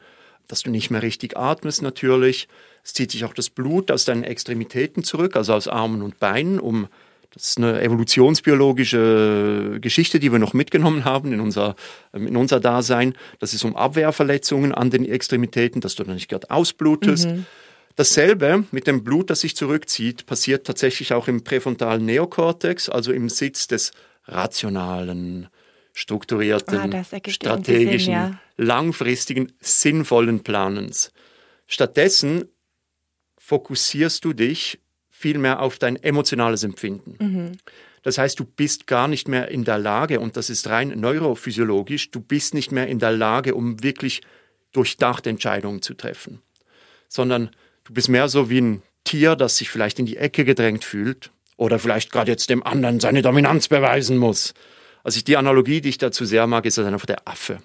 dass 0.49 0.63
du 0.63 0.71
nicht 0.71 0.91
mehr 0.91 1.03
richtig 1.03 1.37
atmest 1.37 1.83
natürlich. 1.83 2.49
Es 2.85 2.93
zieht 2.93 3.11
sich 3.11 3.25
auch 3.25 3.35
das 3.35 3.51
Blut 3.51 3.91
aus 3.91 4.05
deinen 4.05 4.25
Extremitäten 4.25 5.05
zurück, 5.05 5.37
also 5.37 5.55
aus 5.55 5.69
Armen 5.69 6.03
und 6.03 6.19
Beinen, 6.19 6.59
um 6.59 6.89
das 7.35 7.49
ist 7.51 7.59
eine 7.59 7.81
evolutionsbiologische 7.81 9.79
Geschichte, 9.81 10.21
die 10.21 10.31
wir 10.33 10.39
noch 10.39 10.53
mitgenommen 10.53 11.05
haben 11.05 11.33
in 11.33 11.41
unser, 11.41 11.77
ähm, 12.13 12.27
in 12.27 12.37
unser 12.37 12.61
Dasein. 12.61 13.15
Das 13.39 13.55
ist 13.55 13.65
um 13.65 13.75
Abwehrverletzungen 13.75 14.73
an 14.73 14.91
den 14.91 15.07
Extremitäten, 15.07 15.81
dass 15.81 15.95
du 15.95 16.05
dann 16.05 16.15
nicht 16.15 16.29
gerade 16.29 16.51
ausblutest. 16.51 17.29
Mhm. 17.29 17.47
Dasselbe 17.97 18.65
mit 18.71 18.87
dem 18.87 19.03
Blut, 19.05 19.31
das 19.31 19.41
sich 19.41 19.57
zurückzieht, 19.57 20.27
passiert 20.27 20.67
tatsächlich 20.67 21.13
auch 21.13 21.29
im 21.29 21.43
präfrontalen 21.45 22.05
Neokortex, 22.05 22.89
also 22.89 23.13
im 23.13 23.29
Sitz 23.29 23.67
des 23.67 23.93
rationalen, 24.27 25.49
strukturierten, 25.93 26.93
ah, 26.95 27.05
strategischen, 27.29 27.99
Sinn, 27.99 28.13
ja. 28.13 28.39
langfristigen, 28.57 29.53
sinnvollen 29.61 30.43
Planens. 30.43 31.13
Stattdessen 31.67 32.45
fokussierst 33.37 34.25
du 34.25 34.33
dich 34.33 34.79
vielmehr 35.23 35.61
auf 35.61 35.79
dein 35.79 35.97
emotionales 35.97 36.65
Empfinden. 36.65 37.17
Mhm. 37.19 37.53
Das 38.03 38.19
heißt, 38.19 38.39
du 38.39 38.45
bist 38.45 38.89
gar 38.89 39.07
nicht 39.07 39.29
mehr 39.29 39.49
in 39.49 39.65
der 39.65 39.79
Lage, 39.79 40.19
und 40.19 40.37
das 40.37 40.51
ist 40.51 40.69
rein 40.69 40.89
neurophysiologisch, 40.99 42.11
du 42.11 42.21
bist 42.21 42.53
nicht 42.53 42.73
mehr 42.73 42.89
in 42.89 42.99
der 42.99 43.13
Lage, 43.13 43.55
um 43.55 43.83
wirklich 43.83 44.23
durchdachte 44.73 45.31
Entscheidungen 45.31 45.81
zu 45.81 45.95
treffen, 45.95 46.43
sondern 47.09 47.51
du 47.85 47.95
bist 47.95 48.09
mehr 48.09 48.29
so 48.29 48.51
wie 48.51 48.61
ein 48.61 48.83
Tier, 49.05 49.37
das 49.37 49.57
sich 49.57 49.71
vielleicht 49.71 49.99
in 50.01 50.07
die 50.07 50.17
Ecke 50.17 50.45
gedrängt 50.45 50.85
fühlt 50.85 51.31
oder 51.57 51.79
vielleicht 51.79 52.11
gerade 52.11 52.31
jetzt 52.31 52.51
dem 52.51 52.65
anderen 52.65 52.99
seine 52.99 53.23
Dominanz 53.23 53.69
beweisen 53.69 54.17
muss. 54.17 54.55
Also 55.05 55.21
die 55.21 55.37
Analogie, 55.37 55.81
die 55.81 55.91
ich 55.91 55.99
dazu 55.99 56.25
sehr 56.25 56.47
mag, 56.47 56.65
ist 56.67 56.79
einfach 56.79 57.07
der 57.07 57.29
Affe. 57.29 57.59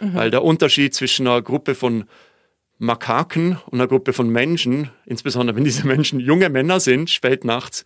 Mhm. 0.00 0.14
Weil 0.14 0.30
der 0.30 0.42
Unterschied 0.42 0.94
zwischen 0.94 1.26
einer 1.26 1.42
Gruppe 1.42 1.74
von 1.74 2.04
Makaken 2.80 3.58
und 3.66 3.74
einer 3.74 3.86
Gruppe 3.86 4.12
von 4.14 4.30
Menschen, 4.30 4.90
insbesondere 5.04 5.54
wenn 5.54 5.64
diese 5.64 5.86
Menschen 5.86 6.18
junge 6.18 6.48
Männer 6.48 6.80
sind, 6.80 7.10
spät 7.10 7.44
nachts. 7.44 7.84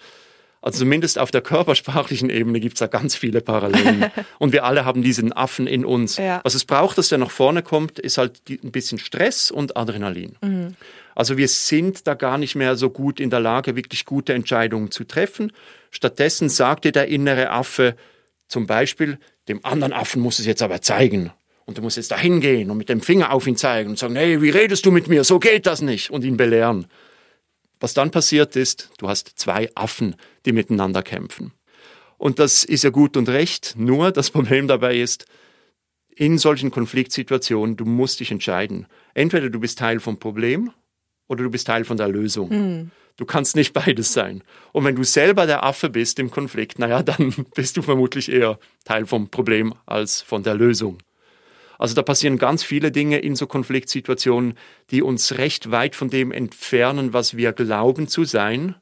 Also 0.62 0.78
zumindest 0.78 1.18
auf 1.18 1.30
der 1.30 1.42
körpersprachlichen 1.42 2.30
Ebene 2.30 2.58
gibt 2.58 2.76
es 2.76 2.78
da 2.78 2.86
ganz 2.86 3.16
viele 3.16 3.42
Parallelen. 3.42 4.06
und 4.38 4.52
wir 4.52 4.64
alle 4.64 4.84
haben 4.86 5.02
diesen 5.02 5.32
Affen 5.32 5.66
in 5.66 5.84
uns. 5.84 6.16
Ja. 6.16 6.40
Was 6.44 6.54
es 6.54 6.64
braucht, 6.64 6.96
dass 6.96 7.10
der 7.10 7.18
nach 7.18 7.32
vorne 7.32 7.62
kommt, 7.62 7.98
ist 7.98 8.16
halt 8.16 8.40
ein 8.48 8.70
bisschen 8.70 8.98
Stress 8.98 9.50
und 9.50 9.76
Adrenalin. 9.76 10.36
Mhm. 10.40 10.76
Also 11.14 11.36
wir 11.36 11.48
sind 11.48 12.06
da 12.06 12.14
gar 12.14 12.38
nicht 12.38 12.54
mehr 12.54 12.76
so 12.76 12.88
gut 12.88 13.20
in 13.20 13.30
der 13.30 13.40
Lage, 13.40 13.76
wirklich 13.76 14.06
gute 14.06 14.32
Entscheidungen 14.32 14.90
zu 14.90 15.04
treffen. 15.04 15.52
Stattdessen 15.90 16.48
sagte 16.48 16.92
der 16.92 17.08
innere 17.08 17.50
Affe 17.50 17.96
zum 18.46 18.66
Beispiel, 18.66 19.18
dem 19.48 19.64
anderen 19.64 19.92
Affen 19.92 20.22
muss 20.22 20.38
es 20.38 20.46
jetzt 20.46 20.62
aber 20.62 20.80
zeigen. 20.80 21.30
Und 21.66 21.78
du 21.78 21.82
musst 21.82 21.96
jetzt 21.96 22.10
da 22.10 22.18
hingehen 22.18 22.70
und 22.70 22.76
mit 22.76 22.88
dem 22.88 23.00
Finger 23.00 23.32
auf 23.32 23.46
ihn 23.46 23.56
zeigen 23.56 23.90
und 23.90 23.98
sagen, 23.98 24.16
hey, 24.16 24.42
wie 24.42 24.50
redest 24.50 24.84
du 24.84 24.90
mit 24.90 25.08
mir? 25.08 25.24
So 25.24 25.38
geht 25.38 25.66
das 25.66 25.80
nicht. 25.80 26.10
Und 26.10 26.24
ihn 26.24 26.36
belehren. 26.36 26.86
Was 27.80 27.94
dann 27.94 28.10
passiert 28.10 28.56
ist, 28.56 28.90
du 28.98 29.08
hast 29.08 29.38
zwei 29.38 29.70
Affen, 29.74 30.16
die 30.46 30.52
miteinander 30.52 31.02
kämpfen. 31.02 31.52
Und 32.18 32.38
das 32.38 32.64
ist 32.64 32.84
ja 32.84 32.90
gut 32.90 33.16
und 33.16 33.28
recht. 33.28 33.74
Nur 33.76 34.12
das 34.12 34.30
Problem 34.32 34.68
dabei 34.68 34.96
ist, 34.96 35.26
in 36.16 36.38
solchen 36.38 36.70
Konfliktsituationen, 36.70 37.76
du 37.76 37.84
musst 37.84 38.20
dich 38.20 38.30
entscheiden. 38.30 38.86
Entweder 39.14 39.50
du 39.50 39.58
bist 39.58 39.78
Teil 39.78 40.00
vom 40.00 40.18
Problem 40.18 40.70
oder 41.28 41.44
du 41.44 41.50
bist 41.50 41.66
Teil 41.66 41.84
von 41.84 41.96
der 41.96 42.08
Lösung. 42.08 42.48
Mhm. 42.50 42.90
Du 43.16 43.24
kannst 43.24 43.54
nicht 43.54 43.72
beides 43.72 44.12
sein. 44.12 44.42
Und 44.72 44.84
wenn 44.84 44.96
du 44.96 45.04
selber 45.04 45.46
der 45.46 45.64
Affe 45.64 45.88
bist 45.88 46.18
im 46.18 46.30
Konflikt, 46.30 46.78
naja, 46.78 47.02
dann 47.02 47.34
bist 47.54 47.76
du 47.76 47.82
vermutlich 47.82 48.30
eher 48.30 48.58
Teil 48.84 49.06
vom 49.06 49.28
Problem 49.28 49.74
als 49.86 50.20
von 50.20 50.42
der 50.42 50.54
Lösung. 50.54 50.98
Also 51.78 51.94
da 51.94 52.02
passieren 52.02 52.38
ganz 52.38 52.62
viele 52.62 52.90
Dinge 52.90 53.18
in 53.18 53.36
so 53.36 53.46
Konfliktsituationen, 53.46 54.54
die 54.90 55.02
uns 55.02 55.38
recht 55.38 55.70
weit 55.70 55.96
von 55.96 56.08
dem 56.08 56.32
entfernen, 56.32 57.12
was 57.12 57.36
wir 57.36 57.52
glauben 57.52 58.08
zu 58.08 58.24
sein 58.24 58.76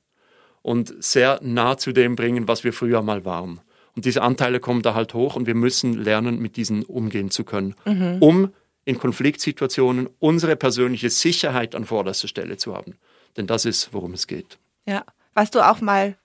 und 0.63 0.95
sehr 1.03 1.41
nah 1.43 1.77
zu 1.77 1.93
dem 1.93 2.17
bringen, 2.17 2.49
was 2.49 2.65
wir 2.65 2.73
früher 2.73 3.03
mal 3.03 3.25
waren. 3.25 3.61
Und 3.95 4.05
diese 4.05 4.23
Anteile 4.23 4.61
kommen 4.61 4.83
da 4.83 4.95
halt 4.95 5.15
hoch 5.15 5.37
und 5.37 5.47
wir 5.47 5.55
müssen 5.55 5.95
lernen, 5.95 6.39
mit 6.39 6.57
diesen 6.57 6.83
umgehen 6.85 7.31
zu 7.31 7.45
können, 7.45 7.75
mhm. 7.85 8.17
um 8.21 8.53
in 8.85 8.99
Konfliktsituationen 8.99 10.09
unsere 10.19 10.57
persönliche 10.57 11.11
Sicherheit 11.11 11.75
an 11.75 11.85
vorderster 11.85 12.29
Stelle 12.29 12.57
zu 12.57 12.75
haben. 12.75 12.97
Denn 13.37 13.47
das 13.47 13.65
ist, 13.65 13.93
worum 13.93 14.15
es 14.15 14.27
geht. 14.27 14.59
Ja. 14.87 15.05
Warst 15.35 15.55
du 15.55 15.61
auch 15.67 15.81
mal 15.81 16.17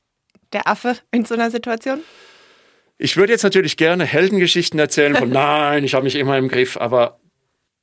der 0.54 0.68
Affe 0.68 0.98
in 1.12 1.24
so 1.24 1.36
einer 1.36 1.52
Situation? 1.52 2.00
Ich 2.98 3.18
würde 3.18 3.34
jetzt 3.34 3.44
natürlich 3.44 3.78
gerne 3.78 4.06
Heldengeschichten 4.06 4.80
erzählen 4.80 5.16
von 5.16 5.30
nein, 5.32 5.84
ich 5.84 5.94
habe 5.94 6.04
mich 6.04 6.16
immer 6.16 6.38
im 6.38 6.48
Griff, 6.48 6.78
aber 6.78 7.20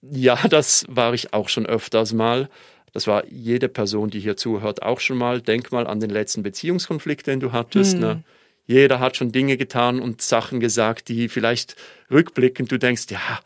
ja, 0.03 0.37
das 0.49 0.85
war 0.89 1.15
ich 1.15 1.33
auch 1.33 1.49
schon 1.49 1.67
öfters 1.67 2.13
mal. 2.13 2.49
Das 2.93 3.07
war 3.07 3.27
jede 3.27 3.69
Person, 3.69 4.11
die 4.11 4.21
hier 4.21 4.37
zuhört, 4.37 4.83
auch 4.83 5.01
schon 5.01 5.19
mal. 5.19 5.41
Denk 5.41 5.73
mal 5.73 5.87
an 5.87 5.99
den 6.01 6.11
letzten 6.11 6.43
Beziehungskonflikt, 6.43 7.27
den 7.27 7.41
du 7.41 7.53
hattest. 7.53 7.97
Mhm. 7.97 8.01
Ne? 8.01 8.23
Jeder 8.67 9.01
hat 9.01 9.17
schon 9.17 9.33
Dinge 9.33 9.57
getan 9.57 10.01
und 10.01 10.23
Sachen 10.23 10.61
gesagt, 10.61 11.09
die 11.09 11.29
vielleicht 11.29 11.77
rückblickend 12.11 12.71
du 12.71 12.79
denkst, 12.79 13.07
ja, 13.11 13.41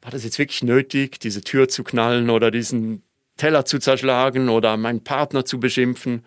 war 0.00 0.10
das 0.10 0.24
jetzt 0.24 0.38
wirklich 0.38 0.62
nötig, 0.62 1.20
diese 1.20 1.42
Tür 1.42 1.68
zu 1.68 1.84
knallen 1.84 2.30
oder 2.30 2.50
diesen 2.50 3.02
Teller 3.36 3.64
zu 3.64 3.78
zerschlagen 3.78 4.48
oder 4.48 4.76
meinen 4.76 5.04
Partner 5.04 5.44
zu 5.44 5.60
beschimpfen? 5.60 6.24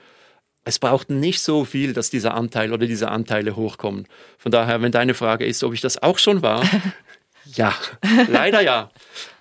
Es 0.65 0.79
braucht 0.79 1.09
nicht 1.09 1.41
so 1.41 1.65
viel, 1.65 1.93
dass 1.93 2.09
dieser 2.09 2.33
Anteil 2.33 2.71
oder 2.71 2.87
diese 2.87 3.09
Anteile 3.09 3.55
hochkommen. 3.55 4.07
Von 4.37 4.51
daher, 4.51 4.81
wenn 4.81 4.91
deine 4.91 5.13
Frage 5.13 5.45
ist, 5.45 5.63
ob 5.63 5.73
ich 5.73 5.81
das 5.81 6.01
auch 6.01 6.17
schon 6.17 6.41
war, 6.41 6.63
ja, 7.45 7.75
leider 8.29 8.61
ja. 8.61 8.89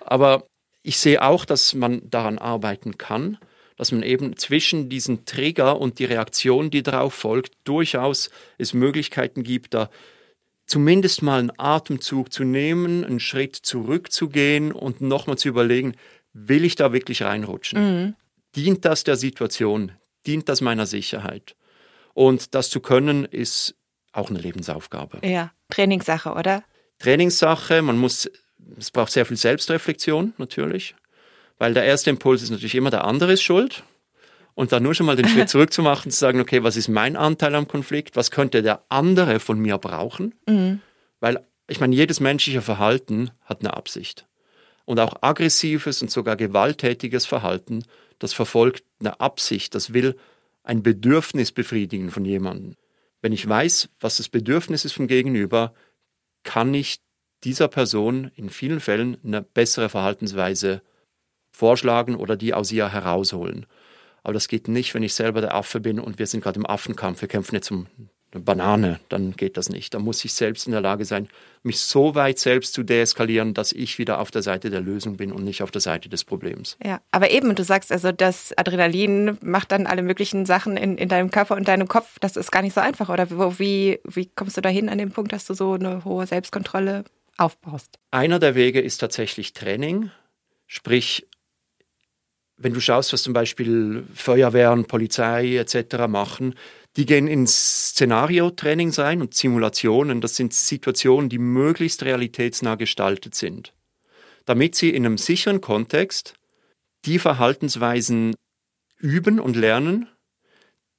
Aber 0.01 0.45
ich 0.81 0.97
sehe 0.97 1.21
auch, 1.21 1.45
dass 1.45 1.73
man 1.73 2.01
daran 2.09 2.37
arbeiten 2.37 2.97
kann. 2.97 3.37
dass 3.75 3.91
man 3.91 4.03
eben 4.03 4.37
zwischen 4.37 4.87
diesen 4.87 5.25
Trigger 5.25 5.81
und 5.81 5.97
die 5.97 6.05
Reaktion, 6.05 6.69
die 6.69 6.83
darauf 6.83 7.13
folgt, 7.13 7.53
durchaus 7.63 8.29
es 8.59 8.73
Möglichkeiten 8.73 9.43
gibt, 9.43 9.73
da 9.73 9.89
zumindest 10.67 11.23
mal 11.23 11.39
einen 11.39 11.51
Atemzug 11.57 12.31
zu 12.31 12.43
nehmen, 12.43 13.03
einen 13.03 13.19
Schritt 13.19 13.55
zurückzugehen 13.55 14.71
und 14.71 15.01
nochmal 15.01 15.37
zu 15.37 15.47
überlegen, 15.47 15.93
will 16.33 16.65
ich 16.65 16.75
da 16.75 16.93
wirklich 16.93 17.23
reinrutschen? 17.23 17.79
Mhm. 17.79 18.15
Dient 18.55 18.85
das 18.85 19.03
der 19.03 19.15
Situation? 19.15 19.93
Dient 20.25 20.49
das 20.49 20.61
meiner 20.61 20.85
Sicherheit? 20.85 21.55
Und 22.13 22.55
das 22.55 22.69
zu 22.69 22.79
können, 22.79 23.25
ist 23.25 23.75
auch 24.11 24.29
eine 24.29 24.39
Lebensaufgabe. 24.39 25.25
Ja, 25.27 25.51
Trainingssache, 25.69 26.31
oder? 26.31 26.63
Trainingssache, 26.99 27.81
man 27.81 27.97
muss, 27.97 28.29
es 28.77 28.91
braucht 28.91 29.11
sehr 29.11 29.25
viel 29.25 29.37
Selbstreflexion 29.37 30.33
natürlich, 30.37 30.95
weil 31.57 31.73
der 31.73 31.83
erste 31.83 32.09
Impuls 32.09 32.41
ist 32.41 32.51
natürlich 32.51 32.75
immer, 32.75 32.91
der 32.91 33.03
andere 33.03 33.33
ist 33.33 33.43
schuld. 33.43 33.83
Und 34.55 34.71
dann 34.71 34.83
nur 34.83 34.93
schon 34.93 35.07
mal 35.07 35.15
den 35.15 35.27
Schritt 35.27 35.49
zurück 35.49 35.73
zu 35.73 35.81
machen, 35.81 36.11
zu 36.11 36.17
sagen, 36.17 36.39
okay, 36.39 36.63
was 36.63 36.77
ist 36.77 36.87
mein 36.87 37.15
Anteil 37.15 37.55
am 37.55 37.67
Konflikt? 37.67 38.15
Was 38.15 38.29
könnte 38.29 38.61
der 38.61 38.83
andere 38.87 39.39
von 39.39 39.57
mir 39.57 39.79
brauchen? 39.79 40.35
Mhm. 40.47 40.79
Weil 41.19 41.43
ich 41.67 41.79
meine, 41.79 41.95
jedes 41.95 42.19
menschliche 42.19 42.61
Verhalten 42.61 43.31
hat 43.45 43.61
eine 43.61 43.73
Absicht. 43.75 44.27
Und 44.85 44.99
auch 44.99 45.15
aggressives 45.21 46.01
und 46.01 46.11
sogar 46.11 46.35
gewalttätiges 46.35 47.25
Verhalten, 47.25 47.83
das 48.23 48.31
verfolgt 48.31 48.85
eine 49.01 49.19
Absicht, 49.19 49.75
das 49.75 49.91
will 49.91 50.15
ein 50.63 50.81
Bedürfnis 50.81 51.51
befriedigen 51.51 52.09
von 52.09 52.23
jemandem. 52.23 52.77
Wenn 53.21 53.33
ich 53.33 53.45
weiß, 53.45 53.89
was 53.99 54.15
das 54.15 54.29
Bedürfnis 54.29 54.85
ist 54.85 54.93
vom 54.93 55.07
Gegenüber, 55.07 55.73
kann 56.43 56.73
ich 56.73 57.01
dieser 57.43 57.67
Person 57.67 58.31
in 58.35 58.49
vielen 58.49 58.79
Fällen 58.79 59.17
eine 59.25 59.41
bessere 59.41 59.89
Verhaltensweise 59.89 60.81
vorschlagen 61.51 62.15
oder 62.15 62.37
die 62.37 62.53
aus 62.53 62.71
ihr 62.71 62.93
herausholen. 62.93 63.65
Aber 64.23 64.31
das 64.31 64.47
geht 64.47 64.69
nicht, 64.69 64.93
wenn 64.93 65.03
ich 65.03 65.15
selber 65.15 65.41
der 65.41 65.53
Affe 65.53 65.81
bin 65.81 65.99
und 65.99 66.17
wir 66.17 66.27
sind 66.27 66.39
gerade 66.39 66.59
im 66.59 66.65
Affenkampf. 66.65 67.19
Wir 67.19 67.27
kämpfen 67.27 67.55
jetzt 67.55 67.71
um 67.71 67.87
eine 68.33 68.43
Banane, 68.43 68.99
dann 69.09 69.31
geht 69.33 69.57
das 69.57 69.69
nicht. 69.69 69.93
Da 69.93 69.99
muss 69.99 70.23
ich 70.25 70.33
selbst 70.33 70.65
in 70.65 70.71
der 70.71 70.81
Lage 70.81 71.05
sein, 71.05 71.27
mich 71.63 71.79
so 71.79 72.15
weit 72.15 72.39
selbst 72.39 72.73
zu 72.73 72.83
deeskalieren, 72.83 73.53
dass 73.53 73.71
ich 73.71 73.97
wieder 73.97 74.19
auf 74.19 74.31
der 74.31 74.41
Seite 74.41 74.69
der 74.69 74.81
Lösung 74.81 75.17
bin 75.17 75.31
und 75.31 75.43
nicht 75.43 75.63
auf 75.63 75.71
der 75.71 75.81
Seite 75.81 76.09
des 76.09 76.23
Problems. 76.23 76.77
Ja, 76.83 77.01
aber 77.11 77.31
eben, 77.31 77.55
du 77.55 77.63
sagst 77.63 77.91
also, 77.91 78.11
das 78.11 78.57
Adrenalin 78.57 79.37
macht 79.41 79.71
dann 79.71 79.87
alle 79.87 80.01
möglichen 80.01 80.45
Sachen 80.45 80.77
in, 80.77 80.97
in 80.97 81.09
deinem 81.09 81.31
Körper 81.31 81.55
und 81.55 81.67
deinem 81.67 81.87
Kopf. 81.87 82.19
Das 82.19 82.35
ist 82.35 82.51
gar 82.51 82.61
nicht 82.61 82.73
so 82.73 82.81
einfach. 82.81 83.09
Oder 83.09 83.29
wie, 83.59 83.99
wie 84.03 84.25
kommst 84.25 84.57
du 84.57 84.61
dahin 84.61 84.89
an 84.89 84.97
den 84.97 85.11
Punkt, 85.11 85.31
dass 85.31 85.45
du 85.45 85.53
so 85.53 85.73
eine 85.73 86.03
hohe 86.03 86.27
Selbstkontrolle 86.27 87.05
aufbaust? 87.37 87.97
Einer 88.11 88.39
der 88.39 88.55
Wege 88.55 88.81
ist 88.81 88.97
tatsächlich 88.97 89.53
Training, 89.53 90.11
sprich 90.67 91.27
wenn 92.57 92.73
du 92.73 92.79
schaust, 92.79 93.13
was 93.13 93.23
zum 93.23 93.33
Beispiel 93.33 94.03
Feuerwehren, 94.13 94.85
Polizei 94.85 95.57
etc. 95.57 96.07
machen, 96.07 96.55
die 96.95 97.05
gehen 97.05 97.27
ins 97.27 97.89
Szenario-Training 97.89 98.91
sein 98.91 99.21
und 99.21 99.33
Simulationen. 99.33 100.21
Das 100.21 100.35
sind 100.35 100.53
Situationen, 100.53 101.29
die 101.29 101.39
möglichst 101.39 102.03
realitätsnah 102.03 102.75
gestaltet 102.75 103.35
sind, 103.35 103.73
damit 104.45 104.75
sie 104.75 104.89
in 104.89 105.05
einem 105.05 105.17
sicheren 105.17 105.61
Kontext 105.61 106.35
die 107.05 107.19
Verhaltensweisen 107.19 108.35
üben 108.99 109.39
und 109.39 109.55
lernen, 109.55 110.07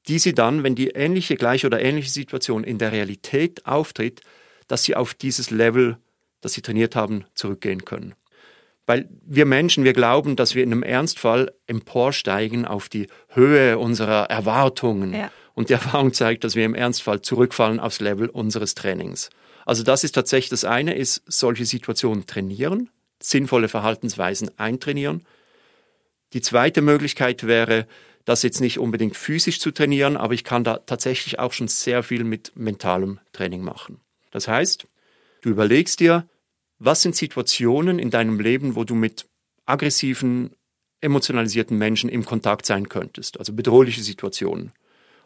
die 0.09 0.19
sie 0.19 0.35
dann, 0.35 0.63
wenn 0.63 0.75
die 0.75 0.89
ähnliche, 0.89 1.37
gleiche 1.37 1.67
oder 1.67 1.81
ähnliche 1.81 2.11
Situation 2.11 2.65
in 2.65 2.79
der 2.79 2.93
Realität 2.93 3.65
auftritt, 3.65 4.21
dass 4.69 4.85
sie 4.85 4.97
auf 4.97 5.15
dieses 5.15 5.51
Level, 5.51 5.97
das 6.41 6.53
sie 6.53 6.63
trainiert 6.63 6.97
haben, 6.97 7.25
zurückgehen 7.35 7.85
können. 7.85 8.15
Weil 8.87 9.09
wir 9.25 9.47
Menschen, 9.47 9.85
wir 9.85 9.95
glauben, 9.95 10.37
dass 10.37 10.55
wir 10.55 10.63
in 10.63 10.73
einem 10.73 10.83
Ernstfall 10.83 11.55
emporsteigen 11.67 12.67
auf 12.67 12.91
die 12.91 13.07
Höhe 13.29 13.79
unserer 13.79 14.25
Erwartungen. 14.25 15.15
Ja. 15.15 15.31
Und 15.55 15.69
die 15.69 15.75
Erfahrung 15.75 16.13
zeigt, 16.13 16.45
dass 16.45 16.57
wir 16.57 16.65
im 16.65 16.75
Ernstfall 16.75 17.23
zurückfallen 17.23 17.81
aufs 17.81 18.01
Level 18.01 18.29
unseres 18.29 18.75
Trainings. 18.75 19.31
Also 19.65 19.83
das 19.83 20.05
ist 20.05 20.13
tatsächlich 20.13 20.51
das 20.51 20.65
eine, 20.65 20.95
ist 20.95 21.23
solche 21.27 21.65
Situationen 21.65 22.27
trainieren, 22.27 22.91
sinnvolle 23.21 23.69
Verhaltensweisen 23.69 24.51
eintrainieren. 24.59 25.25
Die 26.33 26.43
zweite 26.43 26.83
Möglichkeit 26.83 27.47
wäre, 27.47 27.87
das 28.25 28.43
jetzt 28.43 28.61
nicht 28.61 28.79
unbedingt 28.79 29.17
physisch 29.17 29.61
zu 29.61 29.71
trainieren, 29.71 30.17
aber 30.17 30.35
ich 30.35 30.45
kann 30.45 30.65
da 30.65 30.79
tatsächlich 30.79 31.39
auch 31.39 31.53
schon 31.53 31.69
sehr 31.69 32.03
viel 32.03 32.25
mit 32.25 32.53
mentalem 32.57 33.21
Training 33.33 33.63
machen. 33.63 34.01
Das 34.31 34.49
heißt, 34.49 34.87
du 35.43 35.49
überlegst 35.49 36.01
dir, 36.01 36.27
was 36.79 37.03
sind 37.03 37.15
Situationen 37.15 37.99
in 37.99 38.11
deinem 38.11 38.41
Leben, 38.41 38.75
wo 38.75 38.85
du 38.85 38.95
mit 38.95 39.27
aggressiven, 39.67 40.55
emotionalisierten 41.01 41.79
Menschen 41.79 42.11
im 42.11 42.25
Kontakt 42.25 42.67
sein 42.67 42.89
könntest, 42.89 43.39
also 43.39 43.53
bedrohliche 43.53 44.03
Situationen. 44.03 44.73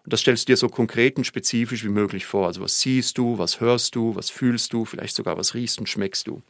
Und 0.09 0.15
das 0.15 0.21
stellst 0.21 0.49
du 0.49 0.53
dir 0.53 0.57
so 0.57 0.71
konkret 0.71 1.19
und 1.19 1.25
spezifisch 1.25 1.85
wie 1.85 1.91
möglich 1.91 2.25
vor. 2.25 2.47
Also 2.47 2.63
was 2.63 2.81
siehst 2.81 3.19
du, 3.19 3.37
was 3.37 3.61
hörst 3.61 3.95
du, 3.95 4.17
was 4.17 4.31
fühlst 4.31 4.73
du, 4.73 4.87
vielleicht 4.87 5.15
sogar 5.15 5.37
was 5.37 5.53
riechst 5.53 5.79
und 5.79 5.87
schmeckst 5.87 6.27
du. 6.27 6.41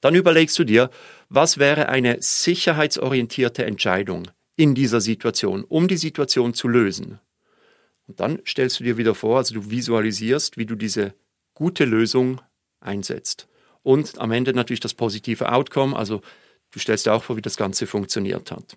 Dann 0.00 0.14
überlegst 0.14 0.56
du 0.60 0.62
dir, 0.62 0.88
was 1.28 1.58
wäre 1.58 1.88
eine 1.88 2.18
sicherheitsorientierte 2.22 3.64
Entscheidung 3.64 4.28
in 4.54 4.76
dieser 4.76 5.00
Situation, 5.00 5.64
um 5.64 5.88
die 5.88 5.96
Situation 5.96 6.54
zu 6.54 6.68
lösen. 6.68 7.18
Und 8.06 8.20
dann 8.20 8.38
stellst 8.46 8.78
du 8.78 8.84
dir 8.84 8.96
wieder 8.96 9.16
vor, 9.16 9.38
also 9.38 9.54
du 9.54 9.70
visualisierst, 9.72 10.56
wie 10.56 10.66
du 10.66 10.76
diese 10.76 11.14
gute 11.54 11.84
Lösung 11.84 12.40
einsetzt 12.78 13.48
und 13.82 14.20
am 14.20 14.30
Ende 14.30 14.54
natürlich 14.54 14.78
das 14.78 14.94
positive 14.94 15.50
Outcome, 15.50 15.96
also 15.96 16.20
du 16.70 16.78
stellst 16.78 17.06
dir 17.06 17.12
auch 17.12 17.24
vor, 17.24 17.36
wie 17.36 17.42
das 17.42 17.56
Ganze 17.56 17.88
funktioniert 17.88 18.52
hat. 18.52 18.76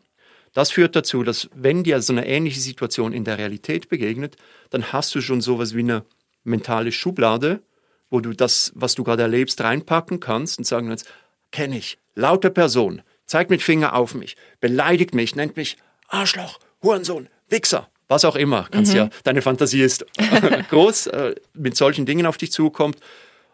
Das 0.54 0.72
führt 0.72 0.96
dazu, 0.96 1.24
dass 1.24 1.50
wenn 1.56 1.84
dir 1.84 2.02
so 2.02 2.14
eine 2.14 2.28
ähnliche 2.28 2.60
Situation 2.60 3.14
in 3.14 3.24
der 3.24 3.38
Realität 3.38 3.90
begegnet, 3.90 4.36
dann 4.70 4.92
hast 4.92 5.16
du 5.16 5.22
schon 5.22 5.42
sowas 5.42 5.76
wie 5.76 5.80
eine 5.80 6.04
mentale 6.44 6.92
Schublade, 6.92 7.62
wo 8.10 8.20
du 8.20 8.34
das, 8.34 8.72
was 8.76 8.96
du 8.96 9.04
gerade 9.04 9.22
erlebst, 9.24 9.62
reinpacken 9.62 10.20
kannst 10.20 10.58
und 10.58 10.66
sagen 10.66 10.90
kannst, 10.90 11.08
kenne 11.52 11.78
ich, 11.78 11.98
laute 12.16 12.50
Person, 12.50 13.02
zeigt 13.26 13.50
mit 13.50 13.62
Finger 13.62 13.96
auf 13.96 14.14
mich, 14.14 14.36
beleidigt 14.60 15.14
mich, 15.14 15.36
nennt 15.36 15.56
mich 15.56 15.78
Arschloch, 16.10 16.60
Hurensohn, 16.84 17.30
Wichser, 17.48 17.90
was 18.10 18.26
auch 18.26 18.36
immer. 18.36 18.68
Kannst 18.72 18.92
mhm. 18.92 18.98
ja, 18.98 19.10
deine 19.24 19.42
Fantasie 19.42 19.82
ist 19.82 20.06
groß, 20.70 21.08
äh, 21.08 21.36
mit 21.54 21.78
solchen 21.78 22.06
Dingen 22.06 22.26
auf 22.26 22.38
dich 22.38 22.52
zukommt 22.52 22.98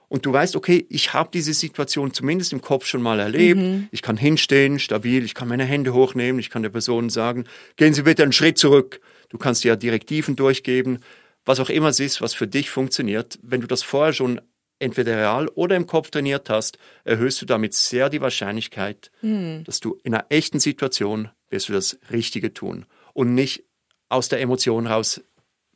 und 0.09 0.25
du 0.25 0.31
weißt, 0.31 0.55
okay, 0.55 0.85
ich 0.89 1.13
habe 1.13 1.29
diese 1.33 1.53
Situation 1.53 2.13
zumindest 2.13 2.53
im 2.53 2.61
Kopf 2.61 2.85
schon 2.85 3.01
mal 3.01 3.19
erlebt. 3.19 3.59
Mhm. 3.59 3.87
Ich 3.91 4.01
kann 4.01 4.17
hinstehen, 4.17 4.79
stabil, 4.79 5.23
ich 5.25 5.33
kann 5.33 5.47
meine 5.47 5.65
Hände 5.65 5.93
hochnehmen, 5.93 6.39
ich 6.39 6.49
kann 6.49 6.63
der 6.63 6.69
Person 6.69 7.09
sagen, 7.09 7.45
gehen 7.75 7.93
Sie 7.93 8.03
bitte 8.03 8.23
einen 8.23 8.31
Schritt 8.31 8.57
zurück. 8.57 9.01
Du 9.29 9.37
kannst 9.37 9.63
ja 9.63 9.75
Direktiven 9.75 10.35
durchgeben, 10.35 10.99
was 11.45 11.59
auch 11.59 11.69
immer 11.69 11.89
es 11.89 11.99
ist, 11.99 12.21
was 12.21 12.33
für 12.33 12.47
dich 12.47 12.69
funktioniert. 12.69 13.37
Wenn 13.41 13.61
du 13.61 13.67
das 13.67 13.83
vorher 13.83 14.13
schon 14.13 14.39
entweder 14.79 15.17
real 15.17 15.47
oder 15.49 15.75
im 15.75 15.87
Kopf 15.87 16.09
trainiert 16.09 16.49
hast, 16.49 16.77
erhöhst 17.03 17.41
du 17.41 17.45
damit 17.45 17.73
sehr 17.73 18.09
die 18.09 18.21
Wahrscheinlichkeit, 18.21 19.11
mhm. 19.21 19.63
dass 19.65 19.79
du 19.79 19.97
in 20.03 20.13
einer 20.13 20.25
echten 20.29 20.59
Situation 20.59 21.29
wirst 21.49 21.69
du 21.69 21.73
das 21.73 21.97
Richtige 22.11 22.53
tun 22.53 22.85
und 23.13 23.33
nicht 23.33 23.63
aus 24.09 24.29
der 24.29 24.39
Emotion 24.39 24.87
raus 24.87 25.21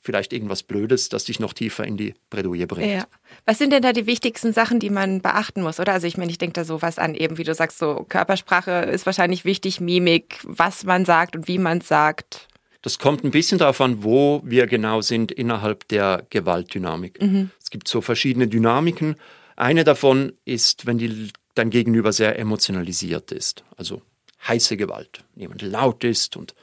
vielleicht 0.02 0.34
irgendwas 0.34 0.64
Blödes, 0.64 1.10
das 1.10 1.26
dich 1.26 1.40
noch 1.40 1.54
tiefer 1.54 1.86
in 1.86 1.96
die 1.96 2.16
Bredouille 2.30 2.66
bringt. 2.66 2.92
Ja. 2.92 3.06
Was 3.46 3.60
sind 3.60 3.72
denn 3.72 3.84
da 3.84 3.94
die 3.94 4.08
wichtigsten 4.08 4.52
Sachen, 4.52 4.80
die 4.80 4.90
man 4.90 5.22
beachten 5.22 5.62
muss, 5.62 5.80
oder? 5.80 5.94
Also 5.94 6.08
ich 6.08 6.18
meine, 6.18 6.32
ich 6.32 6.40
denke 6.40 6.54
da 6.54 6.66
so 6.66 6.82
was 6.82 6.98
an, 6.98 7.16
eben 7.16 7.38
wie 7.38 7.44
du 7.44 7.54
sagst, 7.54 7.78
so 7.78 8.06
Körpersprache 8.10 8.72
ist 8.72 9.06
wahrscheinlich 9.06 9.46
wichtig, 9.46 9.80
Mimik, 9.80 10.40
was 10.44 10.84
man 10.84 11.06
sagt 11.06 11.36
und 11.36 11.48
wie 11.48 11.60
man 11.60 11.82
sagt. 11.82 12.48
Das 12.82 12.98
kommt 12.98 13.24
ein 13.24 13.30
bisschen 13.30 13.60
darauf 13.60 13.80
an, 13.80 14.04
wo 14.04 14.42
wir 14.44 14.66
genau 14.66 15.02
sind 15.02 15.32
innerhalb 15.32 15.88
der 15.90 16.26
Gewaltdynamik. 16.32 17.22
Mhm. 17.22 17.52
Es 17.62 17.70
gibt 17.70 17.88
so 17.88 18.02
verschiedene 18.02 18.48
Dynamiken. 18.48 19.16
Eine 19.56 19.84
davon 19.84 20.34
ist, 20.46 20.88
wenn 20.88 20.98
die, 20.98 21.30
dein 21.54 21.70
Gegenüber 21.70 22.12
sehr 22.12 22.40
emotionalisiert 22.40 23.32
ist, 23.32 23.64
also 23.78 24.02
heiße 24.48 24.78
Gewalt. 24.78 25.24
Jemand 25.36 25.62
laut 25.62 26.04
ist 26.04 26.36
und 26.36 26.56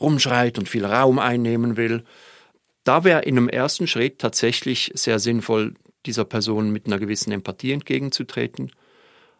rumschreit 0.00 0.56
und 0.56 0.68
viel 0.68 0.84
Raum 0.84 1.18
einnehmen 1.18 1.76
will 1.76 2.04
da 2.86 3.04
wäre 3.04 3.22
in 3.22 3.36
einem 3.36 3.48
ersten 3.48 3.86
Schritt 3.86 4.20
tatsächlich 4.20 4.92
sehr 4.94 5.18
sinnvoll, 5.18 5.74
dieser 6.06 6.24
Person 6.24 6.70
mit 6.70 6.86
einer 6.86 6.98
gewissen 6.98 7.32
Empathie 7.32 7.72
entgegenzutreten. 7.72 8.70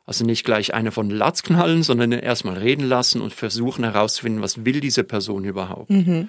Also 0.05 0.25
nicht 0.25 0.45
gleich 0.45 0.75
eine 0.75 0.91
von 0.91 1.11
Latz 1.11 1.43
knallen, 1.43 1.83
sondern 1.85 2.11
erstmal 2.13 2.59
reden 2.59 2.85
lassen 2.85 3.21
und 3.21 3.33
versuchen 3.33 3.85
herauszufinden, 3.85 4.43
was 4.43 4.65
will 4.65 4.81
diese 4.81 5.05
Person 5.05 5.45
überhaupt. 5.45 5.91
Mhm. 5.91 6.29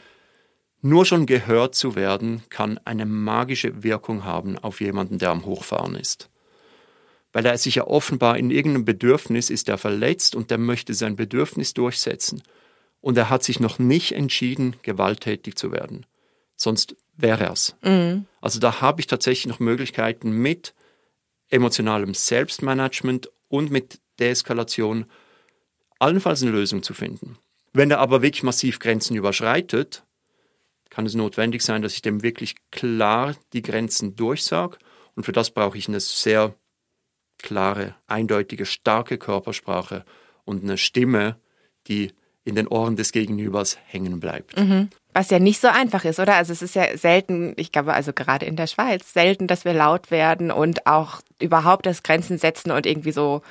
Nur 0.82 1.06
schon 1.06 1.25
gehört 1.25 1.73
zu 1.73 1.95
werden, 1.95 2.43
kann 2.49 2.80
eine 2.86 3.08
magische 3.08 3.84
Wirkung 3.84 4.23
haben 4.23 4.60
auf 4.60 4.80
jemanden, 4.80 5.17
der 5.17 5.32
am 5.32 5.45
Hochfahren 5.45 5.95
ist. 5.95 6.30
Weil 7.34 7.45
er 7.45 7.58
sich 7.58 7.75
ja 7.75 7.88
offenbar 7.88 8.38
in 8.38 8.51
irgendeinem 8.51 8.86
Bedürfnis 8.86 9.49
ist 9.49 9.69
er 9.69 9.80
verletzt 9.80 10.36
und 10.36 10.51
der 10.51 10.60
möchte 10.60 10.93
sein 10.93 11.15
Bedürfnis 11.15 11.73
durchsetzen. 11.73 12.43
Und 13.01 13.17
er 13.17 13.30
hat 13.30 13.43
sich 13.43 13.60
noch 13.60 13.80
nicht 13.80 14.12
entschieden, 14.12 14.75
gewalttätig 14.84 15.56
zu 15.56 15.71
werden. 15.71 16.06
Sonst 16.58 16.96
wäre 17.15 17.52
es. 17.52 17.76
Mhm. 17.84 18.26
Also 18.41 18.60
da 18.60 18.82
habe 18.82 19.00
ich 19.00 19.08
tatsächlich 19.08 19.48
noch 19.48 19.60
Möglichkeiten 19.60 20.32
mit 20.32 20.74
emotionalem 21.50 22.13
Selbstmanagement 22.13 23.30
und 23.48 23.72
mit 23.72 24.00
Deeskalation 24.20 25.06
allenfalls 26.00 26.41
eine 26.41 26.52
Lösung 26.52 26.84
zu 26.84 26.93
finden. 26.93 27.38
Wenn 27.74 27.91
er 27.91 28.00
aber 28.00 28.22
wirklich 28.22 28.43
massiv 28.43 28.80
Grenzen 28.80 29.15
überschreitet, 29.15 30.04
kann 30.89 31.06
es 31.06 31.13
notwendig 31.13 31.62
sein, 31.62 31.82
dass 31.82 31.93
ich 31.93 32.02
dem 32.02 32.24
wirklich 32.24 32.56
klar 32.72 33.36
die 33.54 33.62
Grenzen 33.62 34.15
durchsage. 34.15 34.78
Und 35.15 35.24
für 35.24 35.32
das 35.32 35.52
brauche 35.52 35.78
ich 35.78 35.88
eine 35.88 36.00
sehr 36.00 36.56
klare, 37.38 37.96
eindeutige, 38.08 38.65
starke 38.65 39.17
Körpersprache 39.17 40.06
und 40.43 40.63
eine 40.63 40.78
Stimme, 40.78 41.39
die 41.88 42.13
in 42.47 42.55
den 42.55 42.67
Ohren 42.67 42.95
des 42.95 43.12
Gegenübers 43.12 43.77
hängen 43.86 44.19
bleibt. 44.19 44.57
Mhm. 44.57 44.89
Was 45.13 45.29
ja 45.29 45.39
nicht 45.39 45.60
so 45.60 45.67
einfach 45.67 46.05
ist, 46.05 46.19
oder? 46.19 46.36
Also 46.36 46.53
es 46.53 46.62
ist 46.62 46.75
ja 46.75 46.95
selten, 46.95 47.53
ich 47.57 47.71
glaube 47.71 47.93
also 47.93 48.13
gerade 48.13 48.45
in 48.45 48.55
der 48.55 48.67
Schweiz, 48.67 49.13
selten, 49.13 49.47
dass 49.47 49.65
wir 49.65 49.73
laut 49.73 50.12
werden 50.12 50.51
und 50.51 50.88
auch 50.88 51.21
überhaupt 51.41 51.86
das 51.86 52.03
Grenzen 52.03 52.38
setzen 52.38 52.71
und 52.71 52.86
irgendwie 52.86 53.12
so 53.12 53.41